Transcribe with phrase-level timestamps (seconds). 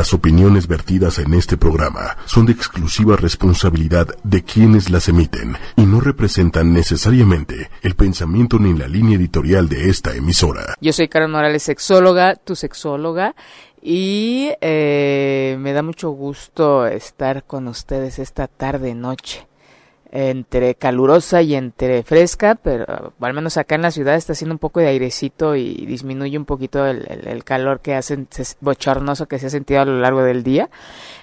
[0.00, 5.82] Las opiniones vertidas en este programa son de exclusiva responsabilidad de quienes las emiten y
[5.82, 10.74] no representan necesariamente el pensamiento ni la línea editorial de esta emisora.
[10.80, 13.34] Yo soy Karen Morales, sexóloga, tu sexóloga,
[13.82, 19.49] y eh, me da mucho gusto estar con ustedes esta tarde noche
[20.12, 24.58] entre calurosa y entre fresca, pero al menos acá en la ciudad está haciendo un
[24.58, 28.26] poco de airecito y disminuye un poquito el, calor que hace
[28.60, 30.68] bochornoso que se ha sentido a lo largo del día.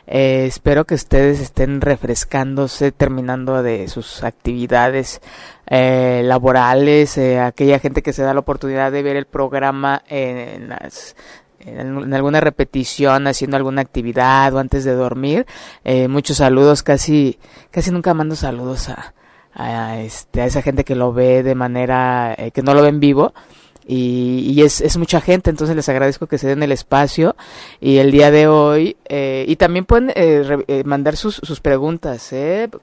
[0.07, 5.21] Eh, espero que ustedes estén refrescándose, terminando de sus actividades
[5.67, 10.69] eh, laborales, eh, aquella gente que se da la oportunidad de ver el programa en
[10.69, 11.17] las
[11.59, 15.45] en, alguna repetición, haciendo alguna actividad o antes de dormir.
[15.83, 17.39] Eh, muchos saludos, casi,
[17.71, 19.13] casi nunca mando saludos a,
[19.53, 22.89] a, este, a esa gente que lo ve de manera, eh, que no lo ve
[22.89, 23.33] en vivo
[23.89, 27.37] y, es, es, mucha gente, entonces les agradezco que se den el espacio
[27.79, 32.33] y el día de hoy, eh, y también pueden eh, eh, mandar sus, sus preguntas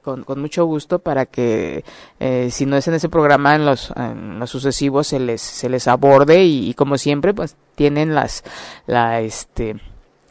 [0.01, 1.83] con, con, mucho gusto para que
[2.49, 3.93] si no es en ese programa, en los,
[4.39, 8.43] los sucesivos se les, se les aborde y, y como siempre, pues tienen las,
[8.87, 9.75] la, este,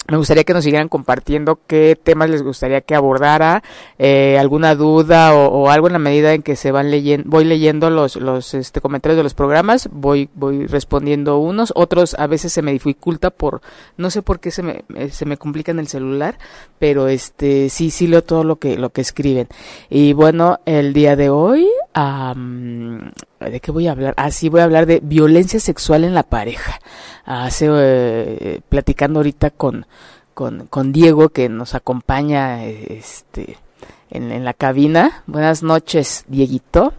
[0.08, 3.62] me gustaría que nos siguieran compartiendo qué temas les gustaría que abordara,
[3.98, 7.88] eh, alguna duda o, algo en la medida en que se van leyendo, voy leyendo
[7.90, 12.62] los, los este, comentarios de los programas, voy, voy respondiendo unos, otros a veces se
[12.62, 13.62] me dificulta por,
[13.96, 16.38] no sé por qué se me, se me complica en el celular,
[16.78, 19.48] pero este, sí, sí leo todo lo que, lo que escriben.
[19.88, 24.14] Y bueno, el día de hoy, ¿de qué voy a hablar?
[24.16, 26.80] Ah, sí, voy a hablar de violencia sexual en la pareja
[27.24, 29.86] hace eh, platicando ahorita con,
[30.34, 33.58] con, con, Diego que nos acompaña este
[34.10, 35.22] en, la cabina.
[35.26, 36.92] Buenas noches, Dieguito.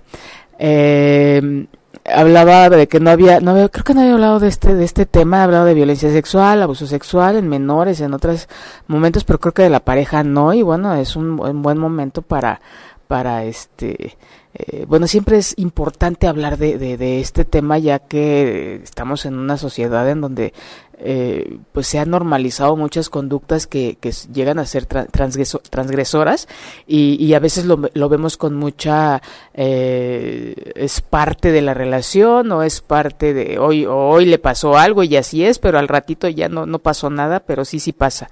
[0.58, 1.68] Eh,
[2.06, 4.84] hablaba de que no había, no había, creo que no había hablado de este, de
[4.84, 8.48] este tema, ha hablado de violencia sexual, abuso sexual en menores, en otros
[8.88, 12.22] momentos, pero creo que de la pareja no, y bueno, es un, un buen momento
[12.22, 12.62] para,
[13.08, 14.18] para este,
[14.58, 19.58] eh, bueno, siempre es importante hablar de, de, este tema ya que estamos en una
[19.58, 20.54] sociedad en donde
[20.98, 23.98] eh, pues se han normalizado muchas conductas que,
[24.32, 26.48] llegan a ser transgresoras
[26.88, 29.22] y, y, a veces lo, lo vemos con mucha
[29.54, 35.04] eh, es parte de la relación o es parte de hoy hoy le pasó algo
[35.04, 38.30] y así es pero al ratito ya no, no pasó nada pero sí sí pasa.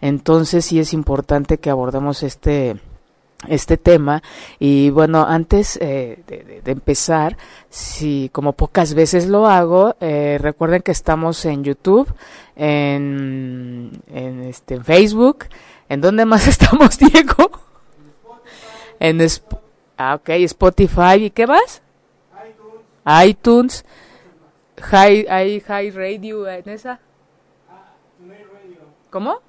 [0.00, 2.76] Entonces sí es importante que abordemos este
[3.48, 4.22] este tema.
[4.58, 7.36] Y bueno antes eh, de, empezar
[7.68, 12.12] si como pocas veces lo hago eh, recuerden que estamos en YouTube
[12.56, 15.46] en, en este en Facebook.
[15.88, 17.50] En dónde más estamos Diego
[19.00, 19.20] en
[19.98, 21.24] ah, ok Spotify.
[21.24, 21.82] Y qué más
[23.26, 23.84] iTunes.
[24.80, 27.00] High, hay High Radio en esa
[29.10, 29.40] ¿cómo?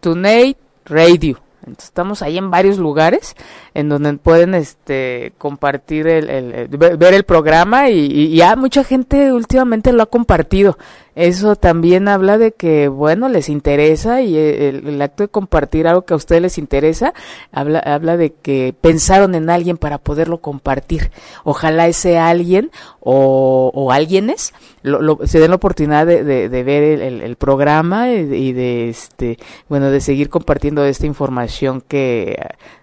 [0.00, 0.56] Tunate
[0.86, 1.47] Radio
[1.78, 3.34] estamos ahí en varios lugares
[3.74, 10.02] en donde pueden este compartir el, ver el programa y, ya mucha gente últimamente lo
[10.02, 10.78] ha compartido
[11.18, 16.14] eso también habla de que, bueno, les interesa y el, acto de compartir algo que
[16.14, 17.12] a ustedes les interesa,
[17.52, 21.10] habla, habla de que pensaron en alguien para poderlo compartir.
[21.44, 22.70] Ojalá ese alguien
[23.00, 24.52] o, o alguienes
[24.82, 29.90] lo, se den la oportunidad de, de, ver el, el, programa y, de, este, bueno,
[29.90, 32.36] de seguir compartiendo esta información que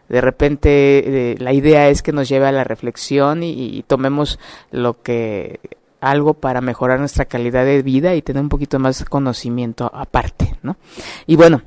[0.09, 4.39] de repente eh, la idea es que nos lleve a la reflexión y, tomemos
[4.71, 5.59] lo que
[6.05, 10.77] algo para mejorar nuestra calidad de vida y tener un poquito más conocimiento aparte, ¿no?
[11.25, 11.61] Y bueno,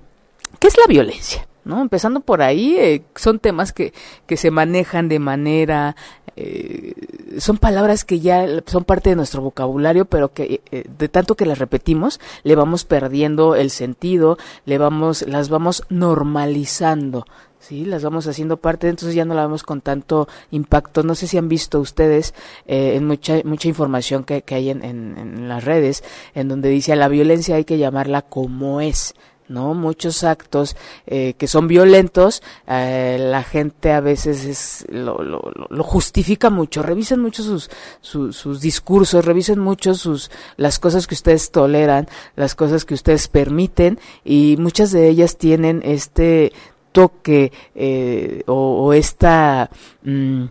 [0.59, 1.47] ¿qué es la violencia?
[1.65, 1.83] ¿no?
[1.83, 3.93] Empezando por ahí, eh, son temas que,
[4.27, 5.97] que se manejan de manera,
[6.41, 6.95] eh,
[7.39, 11.45] son palabras que ya son parte de nuestro vocabulario, pero que eh, de tanto que
[11.45, 17.27] las repetimos, le vamos perdiendo el sentido, le vamos, las vamos normalizando,
[17.61, 21.03] Sí, las vamos haciendo parte, entonces ya no la vemos con tanto impacto.
[21.03, 22.33] No sé si han visto ustedes
[22.67, 26.05] eh, en mucha mucha información que, que hay en, en, las redes,
[26.35, 29.15] en donde dice a la violencia hay que llamarla como es.
[29.49, 29.75] ¿no?
[29.75, 30.77] Muchos actos
[31.07, 36.83] eh, que son violentos, eh, la gente a veces es, lo, lo, lo, justifica mucho.
[36.83, 37.71] Revisen mucho sus,
[38.01, 43.29] sus, sus discursos, revisen mucho sus, las cosas que ustedes toleran, las cosas que ustedes
[43.29, 46.53] permiten y muchas de ellas tienen este
[46.93, 49.71] toque eh, o, esta
[50.03, 50.45] mm,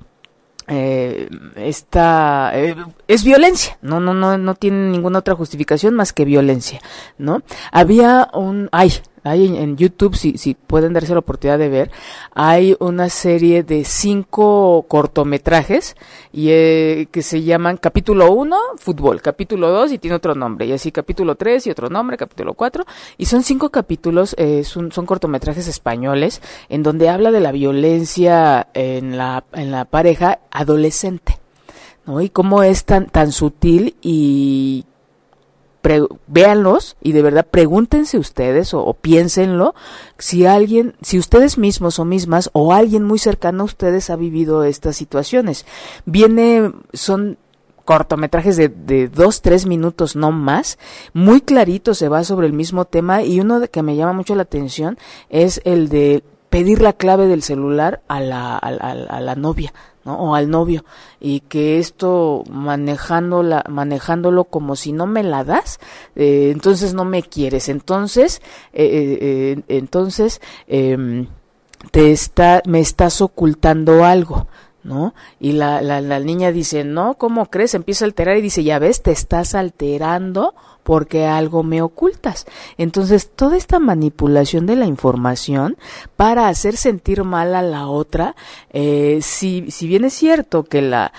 [0.70, 2.76] eh, esta eh,
[3.08, 3.78] es violencia.
[3.82, 6.82] No no no no tiene ninguna otra justificación más que violencia
[7.18, 7.42] no
[7.72, 8.92] había un ay
[9.30, 11.92] hay en, YouTube, si, si pueden darse la oportunidad de ver,
[12.34, 15.96] hay una serie de cinco cortometrajes
[16.32, 20.72] y, eh, que se llaman capítulo 1, fútbol, capítulo 2 y tiene otro nombre, y
[20.72, 22.86] así capítulo 3 y otro nombre, capítulo 4,
[23.18, 28.68] y son cinco capítulos, eh, son, son cortometrajes españoles en donde habla de la violencia
[28.74, 29.44] en la,
[29.90, 31.40] pareja adolescente.
[32.06, 32.22] ¿no?
[32.22, 34.86] Y cómo es tan sutil y
[36.28, 39.76] véanlos y de verdad pregúntense ustedes o, piénsenlo
[40.18, 44.64] si alguien, si ustedes mismos o mismas o alguien muy cercano a ustedes ha vivido
[44.64, 45.66] estas situaciones.
[46.06, 47.38] Viene, son
[47.86, 50.78] cortometrajes de, de dos, tres minutos, no más,
[51.14, 54.44] muy clarito se va sobre el mismo tema y uno que me llama mucho la
[54.44, 54.98] atención
[55.30, 59.74] es el de pedir la clave del celular a la, a la novia,
[60.16, 60.84] o al novio
[61.20, 65.80] y que esto manejándola, manejándolo como si no me la das,
[66.16, 68.42] eh, entonces no me quieres, entonces,
[68.74, 71.28] eh, eh, entonces em,
[71.92, 74.48] te está, me estás ocultando algo.
[74.84, 75.14] ¿no?
[75.38, 77.74] Y la, la, la niña dice, no, ¿cómo crees?
[77.74, 80.56] Empieza a alterar y dice, ya ves, te estás alterando
[80.88, 82.46] porque algo me ocultas.
[82.78, 85.76] Entonces, toda esta manipulación de la información
[86.16, 88.38] para hacer sentir mal a la otra,
[88.70, 91.12] eh, si, si bien es cierto que la,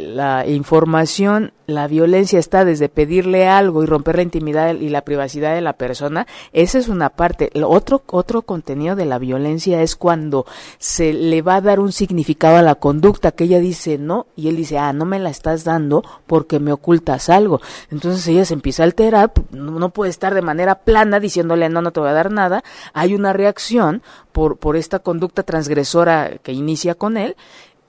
[0.00, 5.54] la información, la violencia está desde pedirle algo y romper la intimidad y la privacidad
[5.54, 7.50] de la persona, esa es una parte.
[7.62, 10.46] otro, otro contenido de la violencia es cuando
[10.78, 14.48] se le va a dar un significado a la conducta, que ella dice no, y
[14.48, 17.60] él dice, ah, no me la estás dando porque me ocultas algo.
[17.90, 21.92] Entonces ella se empieza a alterar, no puede estar de manera plana diciéndole no, no
[21.92, 22.64] te voy a dar nada.
[22.94, 24.02] Hay una reacción
[24.32, 27.36] por, por esta conducta transgresora que inicia con él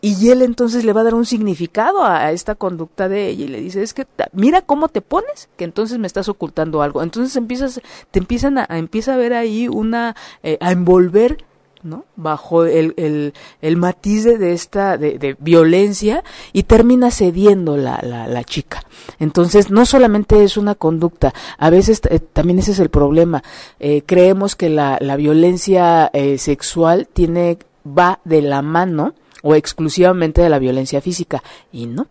[0.01, 3.47] y él entonces le va a dar un significado a, esta conducta de ella y
[3.47, 7.01] le dice, es que mira cómo te pones, que entonces me estás ocultando algo.
[7.01, 11.43] Entonces empiezas, te empiezan a, empieza a ver ahí una, eh, a envolver
[11.81, 12.05] ¿no?
[12.15, 16.23] bajo el, el, el matiz de, esta de, violencia
[16.53, 18.83] y termina cediendo la, la, la, chica.
[19.19, 23.43] Entonces, no solamente es una conducta, a veces eh, también ese es el problema.
[23.79, 27.57] Eh, creemos que la, la violencia sexual tiene
[27.87, 31.43] va de la mano o exclusivamente de la violencia física.
[31.71, 32.07] Y no,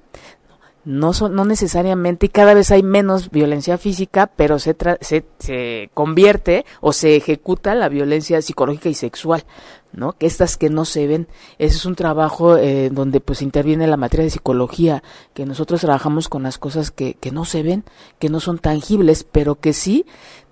[0.86, 5.90] no, son, no necesariamente, y cada vez hay menos violencia física, pero se, se, se,
[5.94, 9.44] convierte o se ejecuta la violencia psicológica y sexual,
[9.92, 10.12] ¿no?
[10.12, 11.26] Que estas que no se ven,
[11.58, 15.02] ese es un trabajo eh, donde pues interviene la materia de psicología,
[15.34, 17.82] que nosotros trabajamos con las cosas que, que no se ven,
[18.20, 20.06] que no son tangibles, pero que sí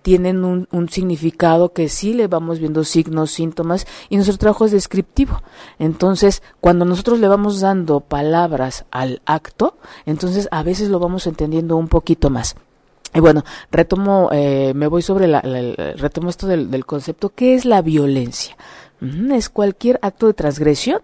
[0.04, 4.72] tienen un, un, significado que sí le vamos viendo signos, síntomas y nuestro trabajo es
[4.72, 5.40] descriptivo.
[5.78, 11.78] Entonces, cuando nosotros le vamos dando palabras al acto, entonces a veces lo vamos entendiendo
[11.78, 12.54] un poquito más.
[13.14, 17.64] Y bueno, retomo, eh, me voy sobre la, retomo esto del, del, concepto, ¿qué es
[17.64, 18.58] la violencia?
[19.32, 21.00] Es cualquier acto de transgresión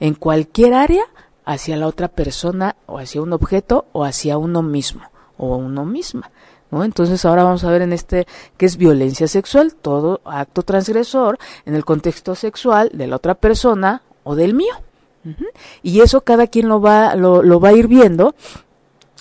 [0.00, 1.04] en cualquier área
[1.44, 5.02] hacia la otra persona o hacia un objeto o hacia uno mismo
[5.36, 6.32] o uno misma.
[6.72, 8.26] Entonces ahora vamos a ver en este
[8.56, 14.02] que es violencia sexual, todo acto transgresor en el contexto sexual de la otra persona
[14.22, 14.74] o del mío.
[15.82, 18.34] Y eso cada quien lo va, lo, va a ir viendo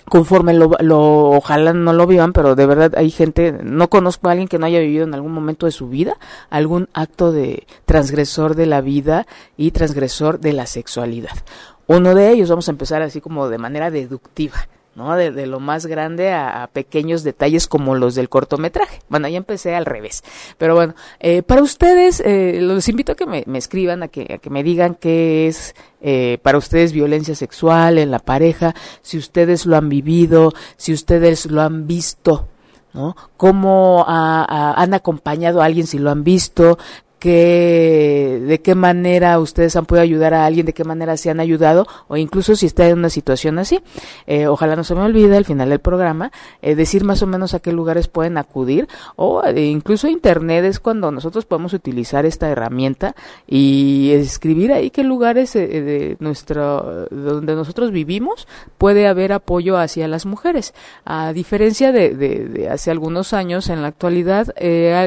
[0.05, 4.31] conforme lo, lo, ojalá no lo vivan, pero de verdad hay gente, no conozco a
[4.31, 6.17] alguien que no haya vivido en algún momento de su vida
[6.49, 11.37] algún acto de transgresor de la vida y transgresor de la sexualidad.
[11.85, 14.67] Uno de ellos, vamos a empezar así como de manera deductiva.
[14.99, 15.15] ¿No?
[15.15, 18.99] De, lo más grande a, pequeños detalles como los del cortometraje.
[19.07, 20.23] Bueno, ya empecé al revés.
[20.57, 24.37] Pero bueno, eh, para ustedes, eh, los invito a que me, escriban, a que, a
[24.39, 29.65] que me digan qué es eh, para ustedes violencia sexual en la pareja, si ustedes
[29.65, 32.49] lo han vivido, si ustedes lo han visto.
[32.93, 33.15] ¿no?
[33.37, 36.77] ¿Cómo han acompañado a alguien si lo han visto?
[37.19, 41.39] Que, de qué manera ustedes han podido ayudar a alguien, de qué manera se han
[41.39, 43.81] ayudado, o incluso si está en una situación así.
[44.25, 47.53] Eh, ojalá no se me olvide al final del programa eh, decir más o menos
[47.53, 52.49] a qué lugares pueden acudir, o eh, incluso internet es cuando nosotros podemos utilizar esta
[52.49, 58.47] herramienta y escribir ahí qué lugares de nuestro, donde nosotros vivimos
[58.77, 60.73] puede haber apoyo hacia las mujeres.
[61.05, 64.53] A diferencia de, de, de hace algunos años, en la actualidad,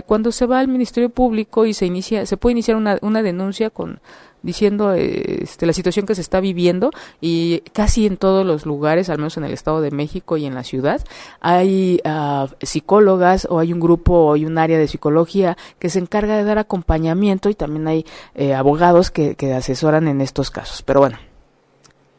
[0.06, 3.70] cuando se va al Ministerio Público y se inicia se puede iniciar una, una denuncia
[3.70, 4.00] con
[4.42, 6.90] diciendo este, la situación que se está viviendo
[7.20, 10.54] y casi en todos los lugares, al menos en el Estado de México y en
[10.54, 11.00] la ciudad,
[11.40, 15.98] hay uh, psicólogas o hay un grupo o hay un área de psicología que se
[15.98, 18.04] encarga de dar acompañamiento y también hay
[18.34, 20.82] eh, abogados que, que asesoran en estos casos.
[20.82, 21.18] Pero bueno,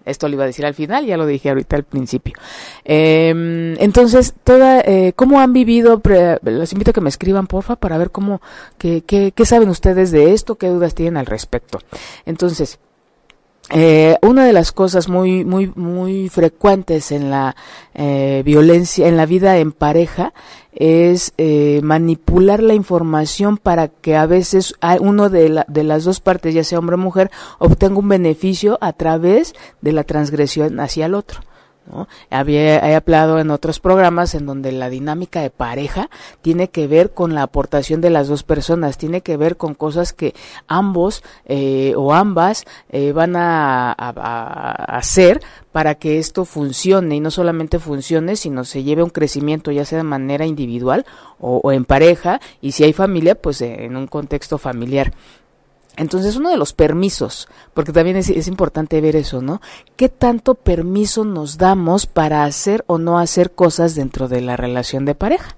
[0.05, 2.33] Esto lo iba a decir al final, ya lo dije ahorita al principio.
[2.83, 6.01] Em, entonces, toda, eh, ¿cómo han vivido?
[6.43, 8.41] los invito a que me escriban, porfa, para ver cómo,
[8.77, 11.79] qué, qué, qué saben ustedes de esto, qué dudas tienen al respecto.
[12.25, 12.79] Entonces,
[13.69, 17.55] eh, una de las cosas muy muy muy frecuentes en la
[17.93, 20.33] eh, violencia en la vida en pareja
[20.73, 26.53] es eh, manipular la información para que a veces uno de, de las dos partes
[26.53, 31.15] ya sea hombre o mujer obtenga un beneficio a través de la transgresión hacia el
[31.15, 31.39] otro
[31.85, 32.07] ¿no?
[32.29, 36.09] Había, he hablado en otros programas en donde la dinámica de pareja
[36.41, 40.13] tiene que ver con la aportación de las dos personas, tiene que ver con cosas
[40.13, 40.33] que
[40.67, 47.79] ambos eh, o ambas eh, van a, hacer para que esto funcione y no solamente
[47.79, 51.05] funcione, sino se lleve un crecimiento ya sea de manera individual
[51.39, 55.13] o, o en pareja y si hay familia, pues en un contexto familiar.
[55.95, 59.61] Entonces, uno de los permisos, porque también es, importante ver eso, ¿no?
[59.95, 65.05] ¿Qué tanto permiso nos damos para hacer o no hacer cosas dentro de la relación
[65.05, 65.55] de pareja?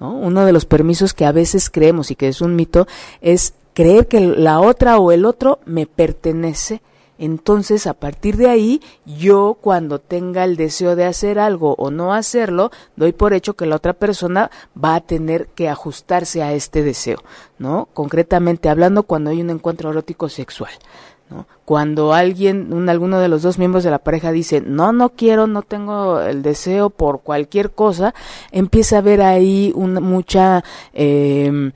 [0.00, 0.14] ¿no?
[0.14, 2.86] Uno de los permisos que a veces creemos y que es un mito
[3.20, 6.80] es creer que la otra o el otro me pertenece
[7.18, 12.12] entonces, a partir de ahí, yo cuando tenga el deseo de hacer algo o no
[12.12, 14.50] hacerlo, doy por hecho que la otra persona
[14.82, 17.22] va a tener que ajustarse a este deseo,
[17.58, 17.88] ¿no?
[17.92, 20.72] Concretamente hablando, cuando hay un encuentro erótico sexual.
[21.30, 21.46] ¿no?
[21.64, 25.46] Cuando alguien, un, alguno de los dos miembros de la pareja dice, no, no quiero,
[25.46, 28.12] no tengo el deseo por cualquier cosa,
[28.50, 30.64] empieza a haber ahí una, mucha...
[30.92, 31.72] Eh,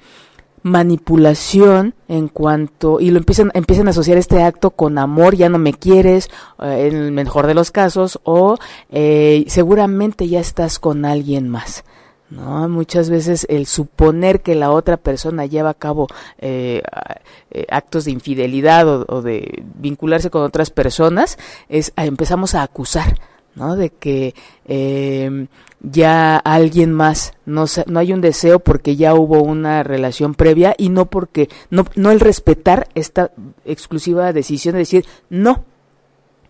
[0.62, 5.58] manipulación en cuanto y lo empiezan empiezan a asociar este acto con amor ya no
[5.58, 6.28] me quieres
[6.60, 8.56] eh, en el mejor de los casos o
[8.90, 11.84] eh, seguramente ya estás con alguien más
[12.30, 16.82] no muchas veces el suponer que la otra persona lleva a cabo eh,
[17.70, 21.38] actos de infidelidad o, de vincularse con otras personas
[21.68, 23.18] es empezamos a acusar
[23.54, 23.76] ¿no?
[23.76, 24.34] De que
[24.66, 25.46] eh,
[25.80, 30.88] ya alguien más, no, no hay un deseo porque ya hubo una relación previa y
[30.88, 33.30] no porque, no, no el respetar esta
[33.64, 35.64] exclusiva decisión de decir no,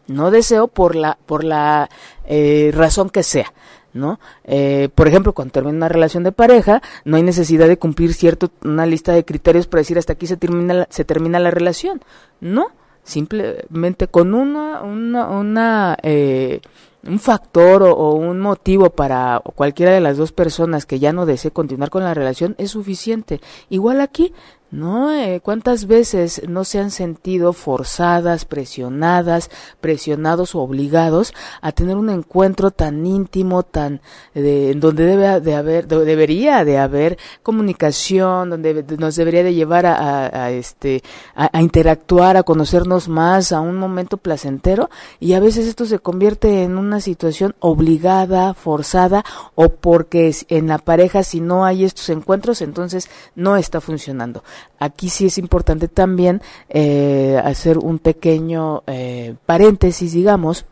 [0.06, 1.90] no deseo por la, por la
[2.26, 3.52] eh, razón que sea.
[3.94, 4.20] ¿no?
[4.44, 8.50] Eh, por ejemplo, cuando termina una relación de pareja, no hay necesidad de cumplir cierto
[8.62, 12.00] una lista de criterios para decir hasta aquí se termina la, se termina la relación,
[12.40, 12.68] no,
[13.02, 16.60] simplemente con una una, una eh,
[17.06, 21.50] un factor o, un motivo para cualquiera de las dos personas que ya no desee
[21.50, 23.40] continuar con la relación es suficiente.
[23.70, 24.32] Igual aquí,
[24.70, 25.12] ¿no?
[25.12, 31.32] Eh, ¿Cuántas veces no se han sentido forzadas, presionadas, presionados o obligados
[31.62, 34.00] a tener un encuentro tan íntimo, tan
[34.34, 40.50] de, donde debe de haber, debería de haber comunicación, donde nos debería de llevar a,
[40.50, 41.02] este,
[41.34, 46.62] a, interactuar, a conocernos más, a un momento placentero, y a veces esto se convierte
[46.62, 52.60] en una situación obligada, forzada, o porque en la pareja si no hay estos encuentros,
[52.60, 54.42] entonces no está funcionando.
[54.78, 60.66] Aquí sí es importante también eh, hacer un pequeño eh, paréntesis, digamos,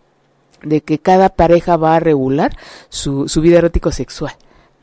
[0.62, 2.57] de que cada pareja va a regular
[2.88, 4.33] su, su vida erótico sexual.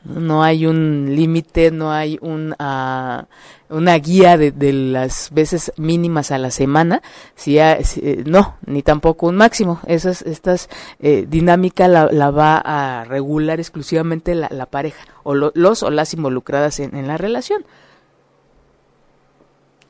[0.04, 6.36] No hay un límite, no hay un, uh, una guía de, las veces mínimas a
[6.36, 7.00] la semana,
[7.34, 9.80] si, eh, no, ni tampoco un máximo.
[9.86, 10.68] Esas, estas
[11.00, 16.12] eh, dinámica la, la, va a regular exclusivamente la, la pareja o los o las
[16.12, 17.64] involucradas en, en la relación.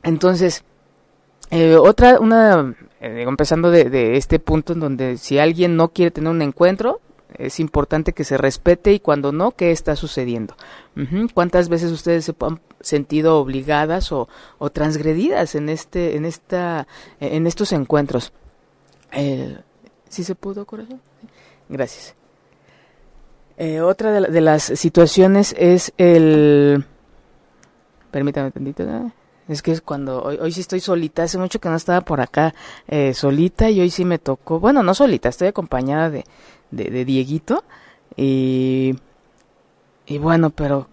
[0.05, 0.63] Entonces,
[1.49, 6.29] eh, otra, una, eh, empezando de, este punto en donde si alguien no quiere tener
[6.29, 7.01] un encuentro,
[7.37, 10.55] es importante que se respete y cuando no, ¿qué está sucediendo?
[11.33, 14.29] ¿Cuántas veces ustedes se han sentido obligadas o,
[14.71, 16.87] transgredidas en este, en esta,
[17.19, 18.31] en estos encuentros?
[20.07, 21.01] ¿Sí se pudo, corazón?
[21.67, 22.15] Gracias.
[23.57, 26.85] Eh, otra de, las situaciones es el,
[28.11, 29.11] permítame tantito, ¿no?
[29.47, 32.19] Es que es cuando hoy, hoy sí estoy solita, hace mucho que no estaba por
[32.19, 32.55] acá
[32.87, 36.23] eh, solita y hoy sí me tocó, bueno, no solita, estoy acompañada de,
[36.71, 37.63] de, Dieguito
[38.15, 38.95] y,
[40.07, 40.87] y bueno, pero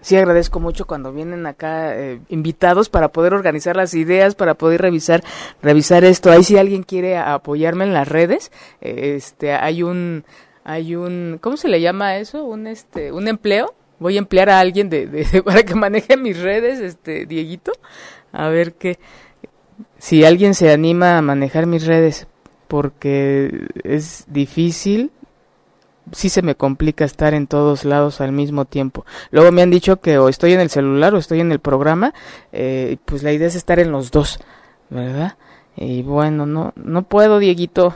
[0.00, 4.80] sí agradezco mucho cuando vienen acá eh, invitados para poder organizar las ideas, para poder
[4.80, 5.24] revisar
[5.60, 6.30] revisar esto.
[6.30, 10.24] Ahí si alguien quiere apoyarme en las redes, este hay un
[10.62, 12.44] hay un ¿cómo se le llama eso?
[12.44, 13.74] Un este un empleo
[14.04, 17.72] voy a emplear a alguien de, para que maneje mis redes, este Dieguito,
[18.32, 18.98] a ver qué
[19.96, 22.26] si alguien se anima a manejar mis redes
[22.68, 25.10] porque es difícil,
[26.12, 29.06] sí se me complica estar en todos lados al mismo tiempo.
[29.30, 32.12] Luego me han dicho que o estoy en el celular o estoy en el programa,
[32.52, 34.38] eh, pues la idea es estar en los dos,
[34.90, 35.38] ¿verdad?
[35.76, 37.94] Y bueno, no, no puedo, Dieguito.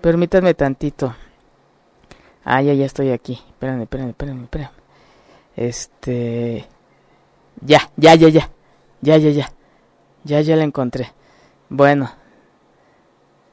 [0.00, 1.16] Permítanme tantito.
[2.44, 3.40] Ah, ya, ya estoy aquí.
[3.50, 4.72] Espérenme, espérenme, espérenme, espérenme.
[5.56, 6.66] Este...
[7.62, 8.50] Ya, ya, ya, ya.
[9.00, 9.52] Ya, ya, ya.
[10.24, 11.12] Ya, ya la encontré.
[11.68, 12.10] Bueno.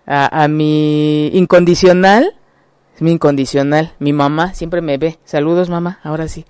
[0.06, 2.36] A, mi incondicional.
[3.00, 3.94] Mi incondicional.
[4.00, 5.20] Mi mamá siempre me ve.
[5.24, 6.00] Saludos, mamá.
[6.04, 6.46] Ahora sí.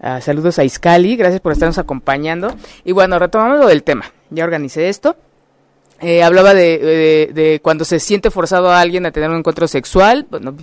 [0.00, 1.16] Ah, saludos a Iscali.
[1.16, 2.54] Gracias por estarnos acompañando.
[2.84, 4.04] Y bueno, retomamos lo del tema.
[4.30, 5.16] Ya organicé esto.
[6.02, 10.26] Eh, hablaba de, de, cuando se siente forzado a alguien a tener un encuentro sexual.
[10.28, 10.54] Bueno,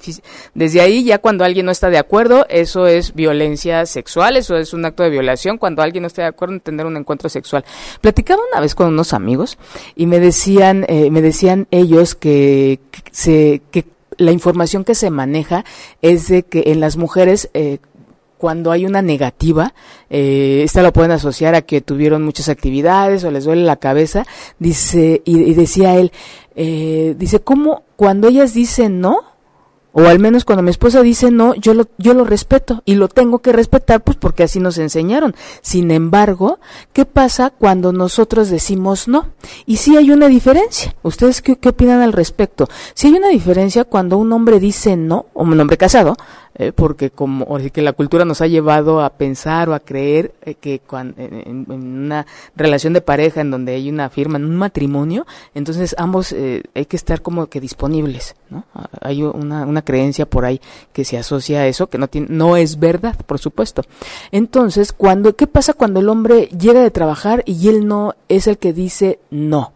[0.53, 4.73] desde ahí, ya cuando alguien no está de acuerdo, eso es violencia sexual, eso es
[4.73, 5.57] un acto de violación.
[5.57, 7.63] Cuando alguien no está de acuerdo en tener un encuentro sexual.
[8.01, 9.57] Platicaba una vez con unos amigos
[9.95, 12.79] y me decían, eh, me decían ellos que,
[13.11, 13.85] se, que
[14.17, 15.63] la información que se maneja
[16.01, 17.79] es de que en las mujeres eh,
[18.39, 19.73] cuando hay una negativa,
[20.09, 24.25] eh, esta lo pueden asociar a que tuvieron muchas actividades o les duele la cabeza,
[24.59, 26.13] dice, y, decía él,
[26.55, 29.29] eh, dice, ¿cómo cuando ellas dicen no?
[29.91, 33.07] O al menos cuando mi esposa dice no, yo lo, yo lo respeto y lo
[33.07, 35.35] tengo que respetar pues porque así nos enseñaron.
[35.61, 36.59] Sin embargo,
[36.93, 39.29] ¿qué pasa cuando nosotros decimos no?
[39.65, 40.95] Y si hay una diferencia.
[41.01, 42.67] ¿Ustedes qué, qué opinan al respecto?
[42.93, 46.15] Si hay una diferencia cuando un hombre dice no, o un hombre casado,
[46.59, 50.55] eh, porque como que la cultura nos ha llevado a pensar o a creer eh,
[50.55, 55.25] que cuando, en, una relación de pareja en donde hay una firma, en un matrimonio,
[55.55, 58.65] entonces ambos eh, hay que estar como que disponibles, ¿no?
[58.99, 60.59] Hay una, una creencia por ahí
[60.91, 63.83] que se asocia a eso, que no tiene, no es verdad, por supuesto.
[64.31, 68.57] Entonces, cuando, ¿qué pasa cuando el hombre llega de trabajar y él no es el
[68.57, 69.71] que dice no?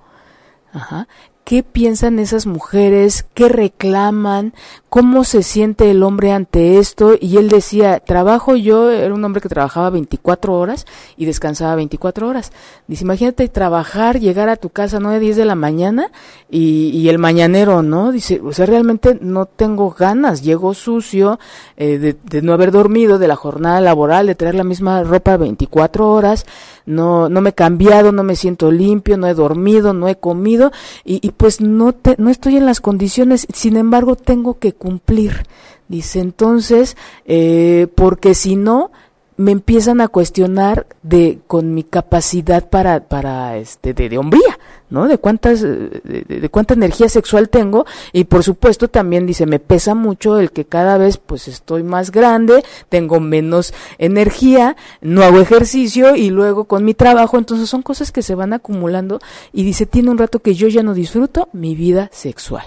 [0.74, 1.08] Ajá
[1.43, 4.53] qué piensan esas mujeres, qué reclaman,
[4.89, 7.15] cómo se siente el hombre ante esto.
[7.19, 10.85] Y él decía, trabajo yo, era un hombre que trabajaba 24 horas
[11.17, 12.51] y descansaba 24 horas.
[12.88, 16.12] Dice, imagínate trabajar, llegar a tu casa 9, 10 de la mañana
[16.50, 18.12] y, y el mañanero, ¿no?
[18.12, 21.39] Dice, o sea, realmente no tengo ganas, llego sucio
[21.75, 25.35] eh, de, de no haber dormido, de la jornada laboral, de traer la misma ropa
[25.35, 26.45] 24 horas
[26.86, 30.72] no, no me he cambiado, no me siento limpio, no he dormido, no he comido
[31.04, 35.46] y, y pues no, te, no estoy en las condiciones, sin embargo tengo que cumplir.
[35.88, 38.92] Dice entonces, eh, porque si no,
[39.38, 44.58] me empiezan a cuestionar de con mi capacidad para para este de, de hombría
[44.93, 47.86] no de cuántas de, cuánta energía sexual tengo.
[48.13, 52.12] Y por supuesto también dice me pesa mucho el que cada vez pues estoy más
[52.12, 57.39] grande tengo menos energía no hago ejercicio y luego con mi trabajo.
[57.39, 59.19] Entonces son cosas que se van acumulando.
[59.52, 62.65] Y dice tiene un rato que yo ya no disfruto mi vida sexual.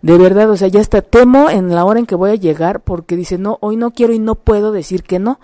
[0.00, 2.80] De verdad, o sea, ya está temo en la hora en que voy a llegar
[2.80, 5.40] porque dice, no, hoy no quiero y no puedo decir que no.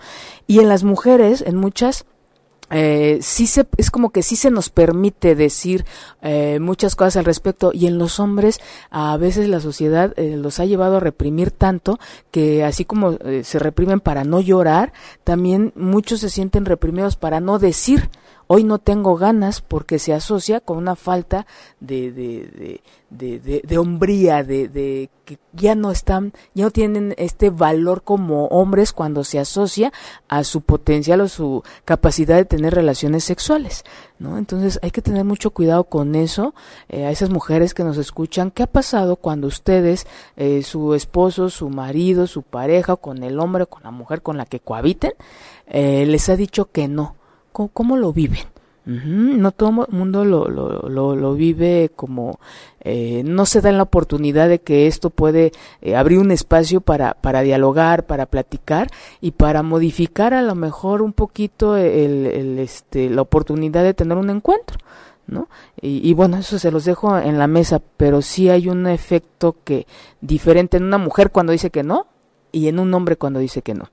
[0.47, 2.05] Y en las mujeres, en muchas,
[2.71, 5.85] eh, sí se, es como que sí se nos permite decir
[6.21, 7.71] eh, muchas cosas al respecto.
[7.73, 11.99] Y en los hombres a veces la sociedad eh, los ha llevado a reprimir tanto
[12.31, 17.39] que así como eh, se reprimen para no llorar, también muchos se sienten reprimidos para
[17.39, 18.09] no decir
[18.47, 21.45] hoy no tengo ganas porque se asocia con una falta
[21.79, 27.49] de, de, de, de, hombría, de, de que ya no están, ya no tienen este
[27.49, 29.91] valor como hombres cuando se asocia
[30.27, 33.83] a su potencial o su capacidad de tener relaciones sexuales,
[34.19, 34.37] ¿no?
[34.37, 36.53] Entonces hay que tener mucho cuidado con eso,
[36.89, 40.05] eh, a esas mujeres que nos escuchan, ¿qué ha pasado cuando ustedes,
[40.35, 44.45] eh, su esposo, su marido, su pareja, con el hombre, con la mujer con la
[44.45, 45.13] que cohabiten,
[45.67, 47.15] eh, les ha dicho que no?
[47.55, 48.43] ¿Cómo, lo viven?
[48.85, 52.39] No todo el mundo lo, lo, lo, vive como
[52.81, 57.15] eh, no se da la oportunidad de que esto puede eh, abrir un espacio para,
[57.15, 58.91] para dialogar, para platicar
[59.21, 64.17] y para modificar a lo mejor un poquito el, el, este, la oportunidad de tener
[64.17, 64.77] un encuentro.
[65.25, 65.47] ¿no?
[65.81, 69.55] Y, y, bueno, eso se los dejo en la mesa, pero sí hay un efecto
[69.63, 69.87] que
[70.21, 72.05] diferente en una mujer cuando dice que no
[72.51, 73.89] y en un hombre cuando dice que no.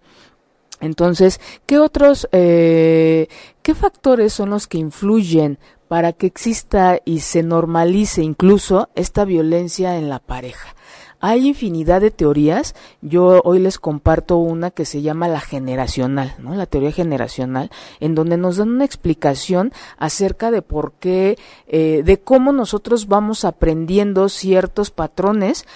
[0.82, 3.28] Entonces, ¿qué otros, eh,
[3.62, 9.96] qué factores son los que influyen para que exista y se normalice incluso esta violencia
[9.96, 10.74] en la pareja?
[11.22, 12.74] Hay infinidad de teorías.
[13.00, 16.54] Yo hoy les comparto una que se llama la generacional, ¿no?
[16.54, 22.20] La teoría generacional, en donde nos dan una explicación acerca de por qué, eh, de
[22.20, 25.66] cómo nosotros vamos aprendiendo ciertos patrones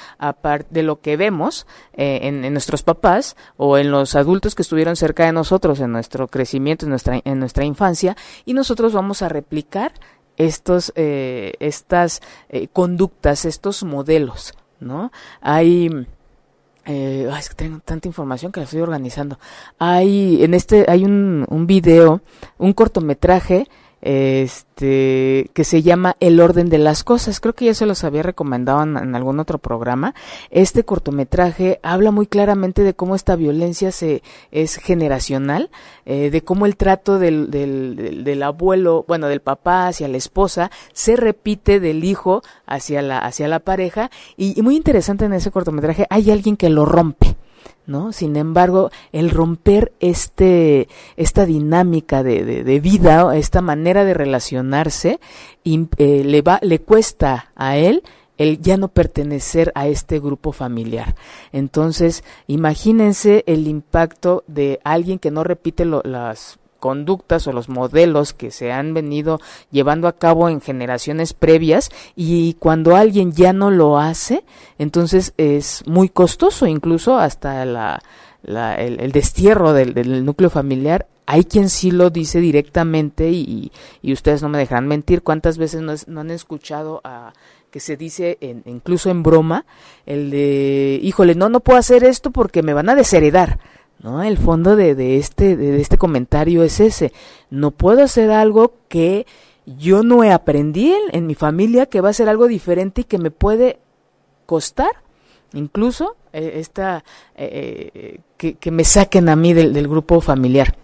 [0.69, 4.97] de lo que vemos eh, en, en, nuestros papás o en los adultos que estuvieron
[4.97, 9.29] cerca de nosotros en nuestro crecimiento, en nuestra, en nuestra infancia, y nosotros vamos a
[9.29, 9.93] replicar
[10.37, 14.55] estos, eh, estas eh, conductas, estos modelos.
[14.81, 15.13] ¿No?
[15.41, 16.07] Hay
[16.87, 19.39] eh, es que tengo tanta información que la estoy organizando.
[19.79, 22.23] Hay en este hay un, un video,
[22.59, 23.67] un cortometraje
[24.07, 27.41] este, que se llama El orden de las cosas.
[27.41, 30.15] Creo que ya se los había recomendado en, algún otro programa.
[30.51, 35.71] Este cortometraje habla muy claramente de cómo esta violencia se, es generacional,
[36.05, 40.71] eh, de cómo el trato del, del, del, abuelo, bueno, del papá hacia la esposa
[40.93, 44.11] se repite del hijo hacia la, hacia la pareja.
[44.37, 47.36] y muy interesante en ese cortometraje, hay alguien que lo rompe
[47.87, 48.13] ¿no?
[48.13, 55.21] Sin embargo, el romper este, esta dinámica de, de, vida, esta manera de relacionarse,
[55.65, 58.03] eh, le, va, le cuesta a él
[58.39, 61.17] el ya no pertenecer a este grupo familiar.
[61.53, 68.51] Entonces, imagínense el impacto de alguien que no repite las conductas o los modelos que
[68.51, 73.99] se han venido llevando a cabo en generaciones previas y cuando alguien ya no lo
[73.99, 74.45] hace,
[74.79, 78.01] entonces es muy costoso, incluso hasta la,
[78.45, 81.07] el, destierro del, núcleo familiar.
[81.27, 83.73] Hay quien sí lo dice directamente y,
[84.05, 87.33] ustedes no me dejarán mentir cuántas veces no, han escuchado a
[87.71, 89.67] que se dice incluso en broma
[90.07, 93.59] el de híjole no no puedo hacer esto porque me van a desheredar
[94.03, 94.23] ¿no?
[94.23, 97.13] El fondo de, de, este, de este comentario es ese.
[97.51, 99.27] No puedo hacer algo que
[99.67, 103.19] yo no he aprendido en, mi familia, que va a ser algo diferente y que
[103.19, 103.81] me puede
[104.47, 104.91] costar,
[105.53, 107.05] incluso, eh, esta,
[107.35, 110.77] eh, eh, que, me saquen a mí del, del grupo familiar